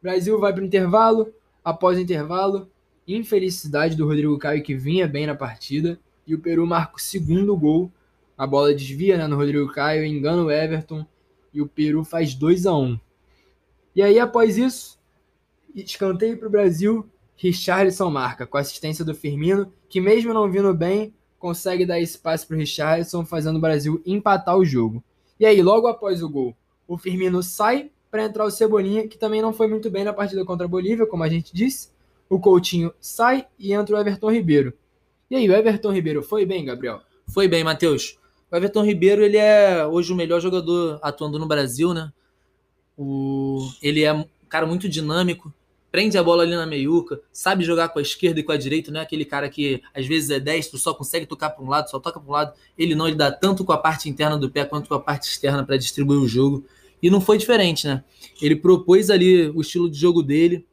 Brasil 0.03 0.39
vai 0.39 0.53
para 0.53 0.63
o 0.63 0.67
intervalo. 0.67 1.33
Após 1.65 1.99
o 1.99 2.01
intervalo, 2.01 2.71
infelicidade 3.07 3.97
do 3.97 4.07
Rodrigo 4.07 4.39
Caio 4.39 4.63
que 4.63 4.75
vinha 4.75 5.07
bem 5.07 5.27
na 5.27 5.35
partida 5.35 5.99
e 6.27 6.35
o 6.35 6.39
Peru 6.39 6.67
marca 6.67 6.97
o 6.97 7.01
segundo 7.01 7.57
gol. 7.57 7.91
A 8.37 8.47
bola 8.47 8.75
desvia 8.75 9.17
né, 9.17 9.27
no 9.27 9.37
Rodrigo 9.37 9.73
Caio, 9.73 10.05
engana 10.05 10.43
o 10.43 10.51
Everton 10.51 11.07
e 11.53 11.61
o 11.63 11.67
Peru 11.67 12.05
faz 12.05 12.35
2 12.35 12.67
a 12.67 12.77
1 12.77 13.01
E 13.95 14.03
aí, 14.03 14.19
após 14.19 14.59
isso, 14.59 14.99
escanteio 15.75 16.37
para 16.39 16.49
o 16.49 16.51
Brasil. 16.51 17.09
Richarlison 17.37 18.11
marca 18.11 18.47
com 18.47 18.57
assistência 18.57 19.05
do 19.05 19.15
Firmino, 19.15 19.73
que 19.89 20.01
mesmo 20.01 20.33
não 20.33 20.51
vindo 20.51 20.73
bem, 20.73 21.15
consegue 21.39 21.85
dar 21.85 22.01
espaço 22.01 22.47
para 22.47 22.57
o 22.57 22.59
Richarlison, 22.59 23.25
fazendo 23.25 23.57
o 23.57 23.61
Brasil 23.61 24.03
empatar 24.07 24.57
o 24.57 24.65
jogo. 24.65 25.03
E 25.39 25.45
aí, 25.45 25.63
logo 25.63 25.87
após 25.87 26.23
o 26.23 26.29
gol, 26.29 26.57
o 26.89 26.97
Firmino 26.97 27.43
sai 27.43 27.91
para 28.11 28.25
entrar 28.25 28.45
o 28.45 28.51
Cebolinha, 28.51 29.07
que 29.07 29.19
também 29.19 29.43
não 29.43 29.53
foi 29.53 29.67
muito 29.67 29.91
bem 29.91 30.05
na 30.05 30.13
partida 30.13 30.45
contra 30.45 30.67
a 30.67 30.69
Bolívia, 30.69 31.07
como 31.07 31.23
a 31.23 31.29
gente 31.29 31.55
disse. 31.55 31.91
O 32.29 32.41
Coutinho 32.41 32.93
sai 33.01 33.47
e 33.59 33.73
entra 33.73 33.97
o 33.97 33.99
Everton 33.99 34.31
Ribeiro. 34.31 34.73
E 35.31 35.37
aí, 35.37 35.49
o 35.49 35.53
Everton 35.53 35.93
Ribeiro 35.93 36.23
foi 36.23 36.45
bem, 36.45 36.65
Gabriel? 36.65 37.01
Foi 37.27 37.49
bem, 37.49 37.65
Matheus. 37.65 38.19
O 38.51 38.57
Everton 38.57 38.85
Ribeiro, 38.85 39.23
ele 39.23 39.37
é 39.37 39.87
hoje 39.87 40.13
o 40.13 40.17
melhor 40.17 40.41
jogador 40.41 40.99
atuando 41.03 41.39
no 41.39 41.47
Brasil, 41.47 41.93
né? 41.93 42.13
O... 42.97 43.71
Ele 43.83 44.03
é 44.03 44.13
um 44.13 44.25
cara 44.49 44.67
muito 44.67 44.89
dinâmico, 44.89 45.53
prende 45.91 46.17
a 46.17 46.23
bola 46.23 46.43
ali 46.43 46.55
na 46.55 46.67
meiuca, 46.67 47.21
sabe 47.33 47.65
jogar 47.65 47.89
com 47.89 47.99
a 47.99 48.03
esquerda 48.03 48.39
e 48.39 48.43
com 48.43 48.53
a 48.53 48.57
direita, 48.57 48.91
não 48.91 49.01
é 49.01 49.03
aquele 49.03 49.25
cara 49.25 49.49
que 49.49 49.83
às 49.95 50.07
vezes 50.07 50.31
é 50.31 50.39
destro, 50.39 50.79
só 50.79 50.95
consegue 50.95 51.27
tocar 51.27 51.51
para 51.51 51.65
um 51.65 51.69
lado, 51.69 51.91
só 51.91 51.99
toca 51.99 52.21
para 52.21 52.29
um 52.29 52.33
lado. 52.33 52.53
Ele 52.77 52.95
não, 52.95 53.09
ele 53.09 53.17
dá 53.17 53.33
tanto 53.33 53.65
com 53.65 53.73
a 53.73 53.79
parte 53.79 54.09
interna 54.09 54.37
do 54.37 54.51
pé 54.51 54.65
quanto 54.65 54.89
com 54.89 54.95
a 54.95 55.01
parte 55.01 55.25
externa 55.25 55.65
para 55.65 55.77
distribuir 55.77 56.21
o 56.21 56.29
jogo. 56.29 56.65
E 57.03 57.11
não 57.11 57.21
foi 57.21 57.39
diferente, 57.39 57.87
né? 57.87 58.03
Ele 58.41 58.57
propôs 58.57 59.11
ali 59.11 59.49
o 59.51 59.61
estilo 59.61 59.91
de 59.91 59.99
jogo 59.99 60.23
dele, 60.23 60.67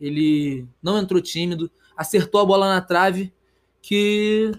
ele 0.00 0.66
não 0.82 0.98
entrou 0.98 1.20
tímido, 1.20 1.70
acertou 1.96 2.40
a 2.40 2.44
bola 2.44 2.68
na 2.68 2.80
trave, 2.80 3.32
que 3.82 4.52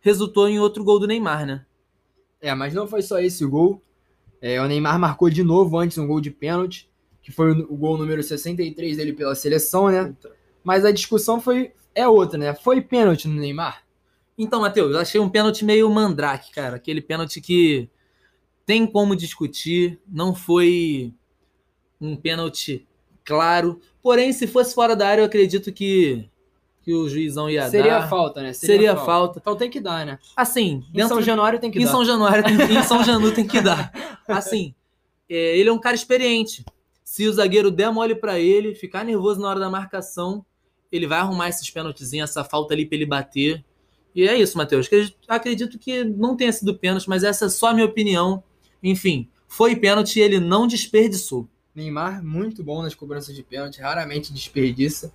resultou 0.00 0.48
em 0.48 0.58
outro 0.58 0.84
gol 0.84 0.98
do 0.98 1.06
Neymar, 1.06 1.46
né? 1.46 1.64
É, 2.40 2.54
mas 2.54 2.74
não 2.74 2.86
foi 2.86 3.02
só 3.02 3.18
esse 3.18 3.44
o 3.44 3.50
gol. 3.50 3.82
É, 4.40 4.60
o 4.60 4.68
Neymar 4.68 4.98
marcou 4.98 5.30
de 5.30 5.42
novo 5.42 5.78
antes 5.78 5.98
um 5.98 6.06
gol 6.06 6.20
de 6.20 6.30
pênalti, 6.30 6.88
que 7.22 7.32
foi 7.32 7.50
o 7.52 7.76
gol 7.76 7.98
número 7.98 8.22
63 8.22 8.96
dele 8.96 9.12
pela 9.12 9.34
seleção, 9.34 9.88
né? 9.88 10.14
Mas 10.62 10.84
a 10.84 10.92
discussão 10.92 11.40
foi 11.40 11.72
é 11.94 12.06
outra, 12.06 12.38
né? 12.38 12.54
Foi 12.54 12.80
pênalti 12.80 13.26
no 13.26 13.40
Neymar? 13.40 13.82
Então, 14.38 14.60
Matheus, 14.60 14.92
eu 14.92 15.00
achei 15.00 15.20
um 15.20 15.30
pênalti 15.30 15.64
meio 15.64 15.90
mandrake, 15.90 16.52
cara. 16.52 16.76
Aquele 16.76 17.00
pênalti 17.00 17.40
que 17.40 17.88
tem 18.66 18.86
como 18.86 19.14
discutir, 19.16 19.98
não 20.06 20.34
foi 20.34 21.14
um 22.00 22.16
pênalti 22.16 22.86
claro. 23.24 23.80
Porém, 24.02 24.32
se 24.32 24.46
fosse 24.46 24.74
fora 24.74 24.94
da 24.94 25.08
área, 25.08 25.22
eu 25.22 25.26
acredito 25.26 25.72
que 25.72 26.28
que 26.82 26.94
o 26.94 27.08
juizão 27.08 27.50
ia 27.50 27.68
Seria 27.68 27.98
dar. 27.98 28.08
falta, 28.08 28.40
né? 28.40 28.52
Seria, 28.52 28.94
falta. 28.94 29.06
falta. 29.06 29.38
Então 29.40 29.56
tem 29.56 29.68
que 29.68 29.80
dar, 29.80 30.06
né? 30.06 30.20
Assim, 30.36 30.84
Em 30.94 31.08
São 31.08 31.20
Januário 31.20 31.58
tem 31.58 31.68
que 31.68 31.80
em 31.80 31.84
dar. 31.84 31.90
São 31.90 32.04
Januário, 32.04 32.44
tem- 32.44 32.76
em 32.78 32.82
São 32.84 33.02
Janu 33.02 33.32
tem 33.32 33.44
que 33.44 33.60
dar. 33.60 33.90
Assim, 34.28 34.72
é, 35.28 35.58
ele 35.58 35.68
é 35.68 35.72
um 35.72 35.80
cara 35.80 35.96
experiente. 35.96 36.64
Se 37.02 37.26
o 37.26 37.32
zagueiro 37.32 37.72
der 37.72 37.90
mole 37.90 38.14
pra 38.14 38.38
ele, 38.38 38.72
ficar 38.72 39.04
nervoso 39.04 39.40
na 39.40 39.48
hora 39.48 39.58
da 39.58 39.68
marcação, 39.68 40.46
ele 40.92 41.08
vai 41.08 41.18
arrumar 41.18 41.48
esses 41.48 41.68
pênaltizinhos, 41.68 42.30
essa 42.30 42.44
falta 42.44 42.72
ali 42.72 42.86
pra 42.86 42.94
ele 42.94 43.06
bater. 43.06 43.64
E 44.14 44.22
é 44.28 44.36
isso, 44.36 44.56
Matheus. 44.56 44.86
Acredito- 44.86 45.16
Acredito 45.26 45.78
que 45.80 46.04
não 46.04 46.36
tenha 46.36 46.52
sido 46.52 46.72
pênalti, 46.78 47.08
mas 47.08 47.24
essa 47.24 47.46
é 47.46 47.48
só 47.48 47.66
a 47.70 47.74
minha 47.74 47.86
opinião. 47.86 48.44
Enfim, 48.82 49.28
foi 49.48 49.76
pênalti 49.76 50.18
e 50.18 50.22
ele 50.22 50.40
não 50.40 50.66
desperdiçou. 50.66 51.48
Neymar, 51.74 52.24
muito 52.24 52.62
bom 52.64 52.82
nas 52.82 52.94
cobranças 52.94 53.34
de 53.34 53.42
pênalti, 53.42 53.80
raramente 53.80 54.32
desperdiça. 54.32 55.12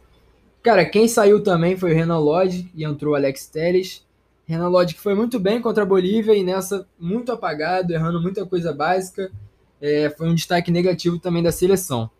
Cara, 0.61 0.85
quem 0.85 1.07
saiu 1.07 1.41
também 1.41 1.75
foi 1.75 1.91
o 1.91 1.95
Renan 1.95 2.19
Lodge 2.19 2.71
e 2.75 2.83
entrou 2.83 3.13
o 3.13 3.15
Alex 3.15 3.47
Telles. 3.47 4.05
Renan 4.45 4.67
Lodge 4.67 4.93
que 4.93 5.01
foi 5.01 5.15
muito 5.15 5.39
bem 5.39 5.59
contra 5.59 5.83
a 5.83 5.85
Bolívia 5.85 6.35
e 6.35 6.43
nessa 6.43 6.87
muito 6.99 7.31
apagado, 7.31 7.93
errando 7.93 8.21
muita 8.21 8.45
coisa 8.45 8.71
básica. 8.71 9.31
É, 9.81 10.09
foi 10.11 10.29
um 10.29 10.35
destaque 10.35 10.69
negativo 10.69 11.17
também 11.17 11.41
da 11.41 11.51
seleção. 11.51 12.11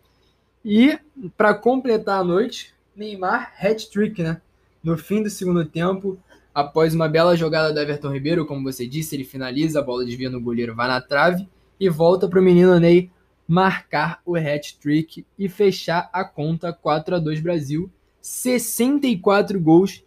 E 0.64 0.98
para 1.36 1.54
completar 1.54 2.20
a 2.20 2.24
noite, 2.24 2.74
Neymar 2.96 3.52
hat-trick, 3.60 4.22
né? 4.22 4.40
No 4.82 4.98
fim 4.98 5.22
do 5.22 5.30
segundo 5.30 5.64
tempo, 5.64 6.18
após 6.54 6.94
uma 6.94 7.08
bela 7.08 7.36
jogada 7.36 7.72
do 7.72 7.80
Everton 7.80 8.12
Ribeiro, 8.12 8.46
como 8.46 8.62
você 8.62 8.86
disse, 8.86 9.16
ele 9.16 9.24
finaliza, 9.24 9.80
a 9.80 9.82
bola 9.82 10.04
desvia 10.04 10.30
no 10.30 10.40
goleiro, 10.40 10.74
vai 10.74 10.88
na 10.88 11.00
trave 11.00 11.48
e 11.78 11.88
volta 11.88 12.28
para 12.28 12.40
o 12.40 12.42
menino 12.42 12.78
Ney 12.78 13.10
marcar 13.46 14.20
o 14.24 14.36
hat-trick 14.36 15.26
e 15.38 15.48
fechar 15.48 16.08
a 16.12 16.24
conta 16.24 16.72
4 16.72 17.16
a 17.16 17.18
2 17.18 17.40
Brasil. 17.40 17.90
64 18.20 19.60
gols 19.60 20.04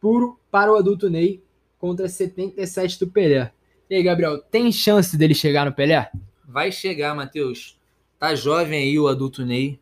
por, 0.00 0.38
para 0.50 0.72
o 0.72 0.76
adulto 0.76 1.08
Ney 1.08 1.42
contra 1.78 2.08
77 2.08 3.00
do 3.00 3.06
Pelé. 3.08 3.50
E 3.88 3.94
aí, 3.94 4.02
Gabriel, 4.02 4.38
tem 4.38 4.70
chance 4.70 5.16
dele 5.16 5.34
chegar 5.34 5.64
no 5.64 5.72
Pelé? 5.72 6.10
Vai 6.46 6.70
chegar, 6.70 7.14
Matheus. 7.14 7.78
Tá 8.18 8.34
jovem 8.34 8.82
aí 8.82 8.98
o 8.98 9.08
adulto 9.08 9.44
Ney. 9.44 9.80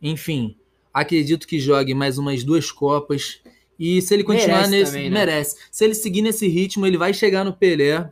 Enfim, 0.00 0.56
acredito 0.92 1.46
que 1.46 1.58
jogue 1.58 1.92
mais 1.94 2.18
umas 2.18 2.44
duas 2.44 2.70
Copas. 2.70 3.40
E 3.78 4.02
se 4.02 4.12
ele 4.12 4.24
continuar 4.24 4.56
Merece 4.68 4.70
nesse. 4.70 4.92
também, 4.92 5.10
né? 5.10 5.18
Merece. 5.20 5.56
Se 5.70 5.84
ele 5.84 5.94
seguir 5.94 6.22
nesse 6.22 6.48
ritmo, 6.48 6.86
ele 6.86 6.98
vai 6.98 7.14
chegar 7.14 7.44
no 7.44 7.52
Pelé. 7.52 8.10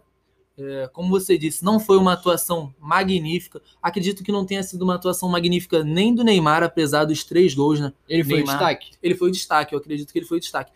É, 0.59 0.89
como 0.93 1.11
você 1.11 1.37
disse, 1.37 1.63
não 1.63 1.79
foi 1.79 1.99
uma 1.99 2.15
atuação 2.15 2.73
magnífica. 2.81 3.61
Acredito 3.83 4.23
que 4.25 4.33
não 4.33 4.47
tenha 4.47 4.63
sido 4.63 4.83
uma 4.83 4.95
atuação 4.95 5.29
magnífica 5.29 5.85
nem 5.85 6.15
do 6.15 6.25
Neymar, 6.25 6.63
apesar 6.63 7.05
dos 7.05 7.25
três 7.25 7.53
gols, 7.53 7.79
né? 7.79 7.93
Ele 8.09 8.25
foi 8.25 8.33
o 8.33 8.37
Neymar. 8.37 8.57
destaque? 8.57 8.91
Ele 9.03 9.15
foi 9.15 9.29
o 9.29 9.33
destaque, 9.33 9.75
eu 9.75 9.79
acredito 9.79 10.11
que 10.13 10.19
ele 10.19 10.25
foi 10.27 10.39
o 10.39 10.41
destaque. 10.41 10.73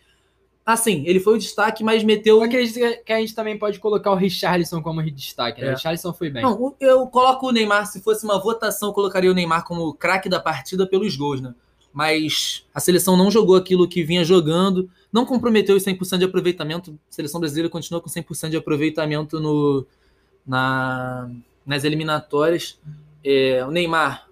Assim, 0.63 1.03
ele 1.07 1.19
foi 1.19 1.33
o 1.33 1.37
destaque, 1.39 1.83
mas 1.83 2.03
meteu. 2.03 2.37
Eu 2.37 2.43
acredito 2.43 2.75
que- 3.03 3.11
a 3.11 3.19
gente 3.19 3.33
também 3.33 3.57
pode 3.57 3.79
colocar 3.79 4.11
o 4.11 4.15
Richarlison 4.15 4.83
como 4.83 5.01
destaque, 5.09 5.59
né? 5.61 5.67
É. 5.67 5.71
O 5.71 5.73
Richarlison 5.75 6.13
foi 6.13 6.29
bem. 6.29 6.43
Não, 6.43 6.53
o- 6.61 6.75
eu 6.79 7.07
coloco 7.07 7.47
o 7.47 7.51
Neymar, 7.51 7.87
se 7.87 7.99
fosse 8.01 8.23
uma 8.23 8.39
votação, 8.39 8.89
eu 8.89 8.93
colocaria 8.93 9.31
o 9.31 9.33
Neymar 9.33 9.65
como 9.65 9.81
o 9.87 9.93
craque 9.93 10.29
da 10.29 10.39
partida 10.39 10.85
pelos 10.85 11.15
gols, 11.15 11.41
né? 11.41 11.55
Mas 11.93 12.65
a 12.73 12.79
seleção 12.79 13.17
não 13.17 13.29
jogou 13.29 13.55
aquilo 13.55 13.87
que 13.87 14.03
vinha 14.03 14.23
jogando, 14.23 14.89
não 15.11 15.25
comprometeu 15.25 15.75
os 15.75 15.83
100% 15.83 16.19
de 16.19 16.25
aproveitamento. 16.25 16.97
A 17.09 17.13
seleção 17.13 17.39
brasileira 17.39 17.69
continua 17.69 17.99
com 17.99 18.09
100% 18.09 18.49
de 18.49 18.57
aproveitamento 18.57 19.39
no, 19.39 19.85
na, 20.45 21.29
nas 21.65 21.83
eliminatórias. 21.83 22.79
É, 23.23 23.63
o 23.65 23.71
Neymar 23.71 24.27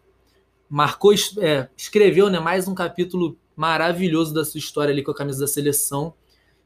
marcou, 0.70 1.14
é, 1.40 1.68
escreveu 1.76 2.30
né, 2.30 2.40
mais 2.40 2.68
um 2.68 2.76
capítulo 2.76 3.38
maravilhoso 3.56 4.34
da 4.34 4.46
sua 4.46 4.60
história 4.60 4.94
ali 4.94 5.04
com 5.04 5.12
a 5.12 5.16
camisa 5.16 5.42
da 5.42 5.48
seleção. 5.48 6.14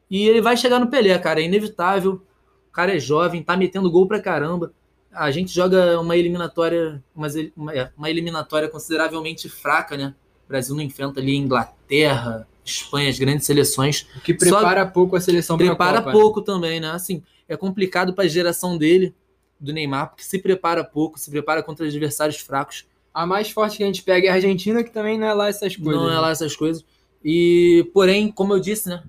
E 0.08 0.28
ele 0.28 0.40
vai 0.40 0.56
chegar 0.56 0.78
no 0.78 0.88
Pelé, 0.88 1.18
cara, 1.18 1.40
é 1.40 1.44
inevitável. 1.44 2.22
O 2.68 2.72
cara 2.72 2.94
é 2.94 3.00
jovem, 3.00 3.42
tá 3.42 3.56
metendo 3.56 3.90
gol 3.90 4.06
pra 4.06 4.20
caramba. 4.20 4.72
A 5.10 5.30
gente 5.30 5.52
joga 5.52 5.98
uma 6.00 6.16
eliminatória, 6.16 7.02
uma, 7.14 7.26
é, 7.72 7.90
uma 7.96 8.10
eliminatória 8.10 8.68
consideravelmente 8.68 9.48
fraca, 9.48 9.96
né? 9.96 10.14
O 10.44 10.48
Brasil 10.48 10.74
não 10.74 10.82
enfrenta 10.82 11.20
ali 11.20 11.36
Inglaterra, 11.36 12.46
Espanha, 12.64 13.08
as 13.08 13.18
grandes 13.18 13.46
seleções. 13.46 14.06
O 14.16 14.20
que 14.20 14.34
prepara 14.34 14.86
pouco 14.86 15.16
a 15.16 15.20
seleção 15.20 15.56
Prepara 15.56 15.98
Copa, 15.98 16.06
né? 16.06 16.12
pouco 16.12 16.42
também, 16.42 16.80
né? 16.80 16.90
Assim, 16.90 17.22
é 17.48 17.56
complicado 17.56 18.14
para 18.14 18.24
a 18.24 18.28
geração 18.28 18.76
dele, 18.78 19.14
do 19.60 19.72
Neymar, 19.72 20.10
porque 20.10 20.22
se 20.22 20.38
prepara 20.38 20.82
pouco, 20.84 21.18
se 21.18 21.30
prepara 21.30 21.62
contra 21.62 21.86
adversários 21.86 22.38
fracos. 22.38 22.86
A 23.12 23.24
mais 23.26 23.50
forte 23.50 23.76
que 23.76 23.82
a 23.82 23.86
gente 23.86 24.02
pega 24.02 24.28
é 24.28 24.30
a 24.30 24.34
Argentina, 24.34 24.82
que 24.82 24.90
também 24.90 25.18
não 25.18 25.26
é 25.26 25.32
lá 25.32 25.48
essas 25.48 25.76
coisas. 25.76 25.94
não 25.94 26.08
é 26.08 26.14
né? 26.14 26.20
lá 26.20 26.30
essas 26.30 26.56
coisas. 26.56 26.84
E, 27.24 27.88
porém, 27.94 28.30
como 28.30 28.52
eu 28.52 28.60
disse, 28.60 28.88
né? 28.88 29.02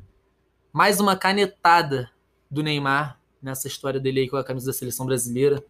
Mais 0.72 1.00
uma 1.00 1.15
canetada 1.15 2.10
do 2.50 2.62
Neymar 2.62 3.20
nessa 3.42 3.68
história 3.68 4.00
dele 4.00 4.22
aí 4.22 4.30
com 4.30 4.38
a 4.38 4.44
camisa 4.44 4.68
da 4.68 4.74
seleção 4.74 5.06
brasileira, 5.06 5.63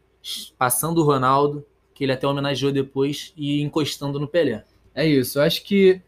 passando 0.57 0.99
o 0.99 1.03
Ronaldo, 1.03 1.65
que 1.93 2.03
ele 2.03 2.11
até 2.11 2.27
homenageou 2.27 2.71
depois, 2.71 3.33
e 3.35 3.61
encostando 3.61 4.19
no 4.19 4.27
Pelé. 4.27 4.65
É 4.95 5.07
isso. 5.07 5.39
Eu 5.39 5.43
acho 5.43 5.63
que 5.63 6.01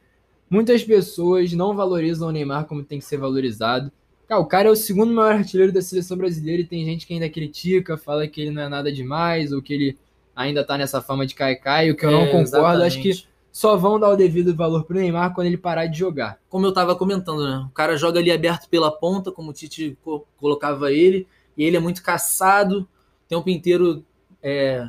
muitas 0.49 0.83
pessoas 0.83 1.53
não 1.53 1.75
valorizam 1.75 2.29
o 2.29 2.31
Neymar 2.31 2.65
como 2.67 2.83
tem 2.85 2.99
que 2.99 3.05
ser 3.05 3.17
valorizado. 3.17 3.91
Cara, 4.27 4.41
o 4.41 4.45
cara 4.47 4.69
é 4.69 4.71
o 4.71 4.75
segundo 4.75 5.13
maior 5.13 5.35
artilheiro 5.35 5.71
da 5.73 5.81
seleção 5.81 6.17
brasileira 6.17 6.61
e 6.63 6.67
tem 6.67 6.85
gente 6.85 7.07
que 7.07 7.13
ainda 7.13 7.29
critica, 7.29 7.97
fala 7.97 8.27
que 8.27 8.41
ele 8.41 8.51
não 8.51 8.61
é 8.63 8.69
nada 8.69 8.91
demais, 8.91 9.51
ou 9.53 9.61
que 9.61 9.73
ele 9.73 9.97
ainda 10.35 10.63
tá 10.65 10.77
nessa 10.77 11.01
fama 11.01 11.25
de 11.25 11.35
caicai, 11.35 11.91
o 11.91 11.97
que 11.97 12.05
eu 12.05 12.11
não 12.11 12.27
É, 12.27 12.29
concordo. 12.29 12.83
Acho 12.83 12.99
que 13.01 13.11
exatamente. 13.11 13.29
só 13.51 13.77
vão 13.77 13.99
dar 13.99 14.09
o 14.09 14.17
devido 14.17 14.55
valor 14.55 14.83
pro 14.85 14.97
Neymar 14.97 15.33
quando 15.33 15.47
ele 15.47 15.57
parar 15.57 15.87
de 15.87 15.97
jogar. 15.99 16.39
como 16.49 16.65
eu 16.65 16.73
tava 16.73 16.95
comentando, 16.95 17.43
né? 17.45 17.65
O 17.69 17.73
cara 17.73 17.97
joga 17.97 18.19
ali 18.19 18.31
aberto 18.31 18.69
pela 18.69 18.91
ponta, 18.91 19.31
como 19.31 19.51
o 19.51 19.53
Tite 19.53 19.97
co- 20.03 20.25
colocava 20.37 20.91
ele, 20.91 21.27
e 21.57 21.63
ele 21.63 21.77
é 21.77 21.79
muito 21.79 22.03
caçado, 22.03 22.81
o 22.81 23.27
tempo 23.27 23.49
inteiro 23.49 24.03
é, 24.41 24.87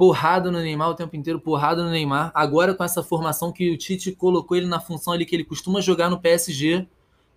porrada 0.00 0.50
no 0.50 0.58
Neymar, 0.58 0.88
o 0.88 0.94
tempo 0.94 1.14
inteiro 1.14 1.38
porrada 1.38 1.84
no 1.84 1.90
Neymar. 1.90 2.30
Agora 2.32 2.72
com 2.72 2.82
essa 2.82 3.02
formação 3.02 3.52
que 3.52 3.70
o 3.70 3.76
Tite 3.76 4.12
colocou 4.12 4.56
ele 4.56 4.64
na 4.64 4.80
função 4.80 5.12
ali 5.12 5.26
que 5.26 5.36
ele 5.36 5.44
costuma 5.44 5.82
jogar 5.82 6.08
no 6.08 6.18
PSG, 6.18 6.88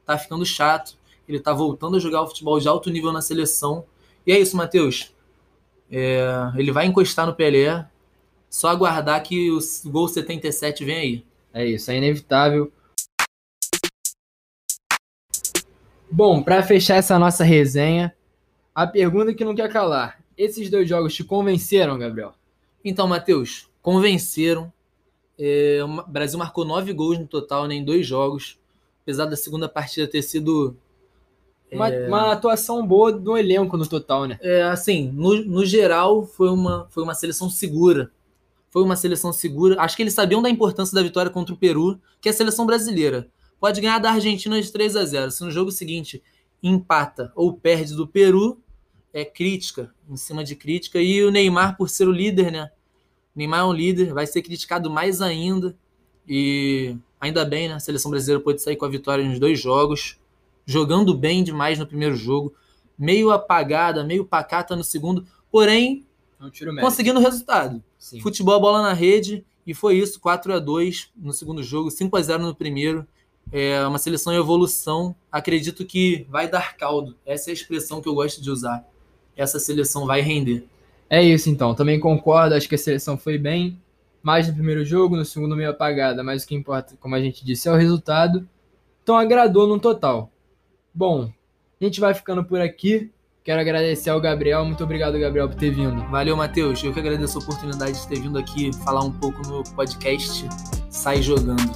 tá 0.06 0.18
ficando 0.18 0.46
chato. 0.46 0.98
Ele 1.28 1.42
tá 1.42 1.52
voltando 1.52 1.98
a 1.98 2.00
jogar 2.00 2.22
o 2.22 2.28
futebol 2.28 2.58
de 2.62 2.68
alto 2.70 2.90
nível 2.90 3.12
na 3.12 3.22
seleção. 3.22 3.84
E 4.26 4.32
é 4.32 4.40
isso, 4.40 4.56
Matheus. 4.56 5.14
É, 5.92 6.26
ele 6.56 6.72
vai 6.72 6.86
encostar 6.86 7.28
no 7.28 7.36
Pelé. 7.36 7.86
Só 8.50 8.70
aguardar 8.70 9.22
que 9.24 9.52
o 9.52 9.60
gol 9.88 10.08
77 10.08 10.86
vem 10.86 10.96
aí. 10.96 11.26
É 11.54 11.66
isso, 11.66 11.92
é 11.92 11.98
inevitável. 11.98 12.72
Bom, 16.10 16.42
pra 16.42 16.64
fechar 16.64 16.96
essa 16.96 17.20
nossa 17.20 17.44
resenha, 17.44 18.16
a 18.74 18.88
pergunta 18.88 19.34
que 19.34 19.44
não 19.44 19.54
quer 19.54 19.70
calar. 19.70 20.24
Esses 20.38 20.70
dois 20.70 20.88
jogos 20.88 21.14
te 21.14 21.26
convenceram, 21.26 22.00
Gabriel? 22.00 22.34
Então, 22.84 23.08
Matheus, 23.08 23.70
convenceram. 23.82 24.72
É, 25.38 25.80
o 25.84 26.04
Brasil 26.08 26.38
marcou 26.38 26.66
nove 26.66 26.94
gols 26.94 27.18
no 27.18 27.28
total 27.28 27.68
né, 27.68 27.76
em 27.76 27.84
dois 27.84 28.06
jogos. 28.06 28.60
Apesar 29.04 29.26
da 29.26 29.36
segunda 29.36 29.68
partida 29.68 30.08
ter 30.08 30.22
sido. 30.22 30.76
Uma, 31.72 31.90
uma 31.90 32.32
atuação 32.32 32.86
boa 32.86 33.12
do 33.12 33.36
elenco 33.36 33.76
no 33.76 33.88
total, 33.88 34.26
né? 34.26 34.38
é, 34.40 34.62
assim, 34.62 35.12
no, 35.12 35.44
no 35.44 35.66
geral, 35.66 36.24
foi 36.24 36.48
uma, 36.50 36.88
foi 36.92 37.02
uma 37.02 37.16
seleção 37.16 37.50
segura. 37.50 38.12
Foi 38.70 38.84
uma 38.84 38.96
seleção 38.96 39.34
segura. 39.34 39.82
Acho 39.82 39.96
que 39.96 40.04
eles 40.04 40.14
sabiam 40.14 40.42
da 40.42 40.50
importância 40.50 40.94
da 40.94 41.02
vitória 41.02 41.32
contra 41.32 41.54
o 41.54 41.58
Peru, 41.58 42.00
que 42.22 42.30
é 42.30 42.32
a 42.32 42.34
seleção 42.34 42.66
brasileira. 42.66 43.28
Pode 43.60 43.80
ganhar 43.82 44.00
da 44.00 44.12
Argentina 44.12 44.62
de 44.62 44.72
3 44.72 44.96
a 44.96 45.06
0 45.06 45.32
Se 45.32 45.44
no 45.44 45.50
jogo 45.50 45.72
seguinte 45.72 46.22
empata 46.62 47.32
ou 47.36 47.54
perde 47.54 47.96
do 47.96 48.08
Peru, 48.08 48.62
é 49.14 49.24
crítica, 49.24 49.94
em 50.10 50.18
cima 50.18 50.44
de 50.44 50.56
crítica. 50.56 51.00
E 51.00 51.24
o 51.24 51.32
Neymar, 51.32 51.78
por 51.78 51.90
ser 51.90 52.08
o 52.08 52.12
líder, 52.12 52.52
né? 52.52 52.72
Neymar 53.36 53.62
é 53.62 53.64
um 53.64 53.74
líder, 53.74 54.14
vai 54.14 54.28
ser 54.28 54.42
criticado 54.42 54.90
mais 54.90 55.22
ainda. 55.22 55.76
E 56.28 56.96
ainda 57.20 57.44
bem, 57.44 57.68
né? 57.68 57.76
A 57.76 57.80
seleção 57.80 58.12
brasileira 58.12 58.42
pôde 58.42 58.62
sair 58.62 58.76
com 58.76 58.86
a 58.86 58.90
vitória 58.90 59.28
nos 59.28 59.40
dois 59.40 59.60
jogos, 59.60 60.18
jogando 60.66 61.14
bem 61.14 61.44
demais 61.44 61.80
no 61.80 61.88
primeiro 61.88 62.16
jogo, 62.16 62.54
meio 62.98 63.32
apagada, 63.32 64.04
meio 64.04 64.26
pacata 64.26 64.76
no 64.76 64.84
segundo, 64.84 65.26
porém 65.52 66.06
É 66.78 66.82
conseguindo 66.82 67.20
o 67.20 67.24
resultado. 67.24 67.84
Sim. 67.98 68.20
Futebol, 68.22 68.60
bola 68.60 68.82
na 68.82 68.94
rede, 68.94 69.46
e 69.66 69.74
foi 69.74 69.98
isso, 69.98 70.20
4 70.20 70.54
a 70.54 70.60
2 70.60 71.12
no 71.16 71.34
segundo 71.34 71.64
jogo, 71.64 71.90
5 71.90 72.16
a 72.18 72.22
0 72.22 72.44
no 72.44 72.56
primeiro. 72.56 73.08
É 73.52 73.86
uma 73.86 73.98
seleção 73.98 74.34
em 74.34 74.38
evolução. 74.38 75.16
Acredito 75.32 75.86
que 75.86 76.26
vai 76.30 76.50
dar 76.50 76.76
caldo. 76.76 77.16
Essa 77.26 77.50
é 77.50 77.52
a 77.52 77.54
expressão 77.54 78.02
que 78.02 78.08
eu 78.08 78.16
gosto 78.16 78.42
de 78.42 78.50
usar. 78.50 78.86
Essa 79.36 79.60
seleção 79.60 80.06
vai 80.06 80.22
render. 80.22 80.68
É 81.10 81.22
isso 81.22 81.50
então, 81.50 81.76
também 81.76 82.00
concordo, 82.00 82.56
acho 82.56 82.68
que 82.68 82.76
a 82.76 82.78
seleção 82.78 83.18
foi 83.18 83.38
bem, 83.38 83.80
mais 84.22 84.48
no 84.48 84.54
primeiro 84.54 84.84
jogo, 84.84 85.16
no 85.16 85.26
segundo 85.26 85.56
meio 85.56 85.70
apagada, 85.70 86.24
mas 86.24 86.44
o 86.44 86.48
que 86.48 86.56
importa, 86.56 86.96
como 87.00 87.14
a 87.14 87.22
gente 87.22 87.46
disse, 87.46 87.68
é 87.68 87.72
o 87.72 87.76
resultado. 87.76 88.48
Então 89.04 89.18
agradou 89.18 89.68
no 89.68 89.80
total. 89.80 90.32
Bom, 90.94 91.30
a 91.80 91.84
gente 91.84 92.00
vai 92.00 92.14
ficando 92.14 92.44
por 92.44 92.62
aqui. 92.62 93.12
Quero 93.44 93.60
agradecer 93.60 94.10
ao 94.10 94.22
Gabriel, 94.22 94.64
muito 94.64 94.82
obrigado 94.82 95.20
Gabriel 95.20 95.50
por 95.50 95.58
ter 95.58 95.72
vindo. 95.72 96.02
Valeu, 96.10 96.38
Matheus. 96.38 96.82
Eu 96.82 96.94
que 96.94 97.00
agradeço 97.00 97.38
a 97.38 97.42
oportunidade 97.42 98.00
de 98.00 98.08
ter 98.08 98.22
vindo 98.22 98.38
aqui 98.38 98.72
falar 98.86 99.04
um 99.04 99.12
pouco 99.12 99.46
no 99.46 99.64
podcast 99.76 100.48
Sai 100.90 101.22
Jogando. 101.22 101.70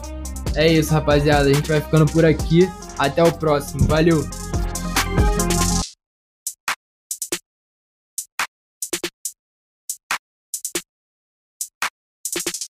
É 0.56 0.66
isso, 0.66 0.94
rapaziada, 0.94 1.50
a 1.50 1.54
gente 1.54 1.68
vai 1.68 1.82
ficando 1.82 2.06
por 2.06 2.24
aqui. 2.24 2.70
Até 2.98 3.22
o 3.22 3.32
próximo. 3.32 3.84
Valeu. 3.86 4.24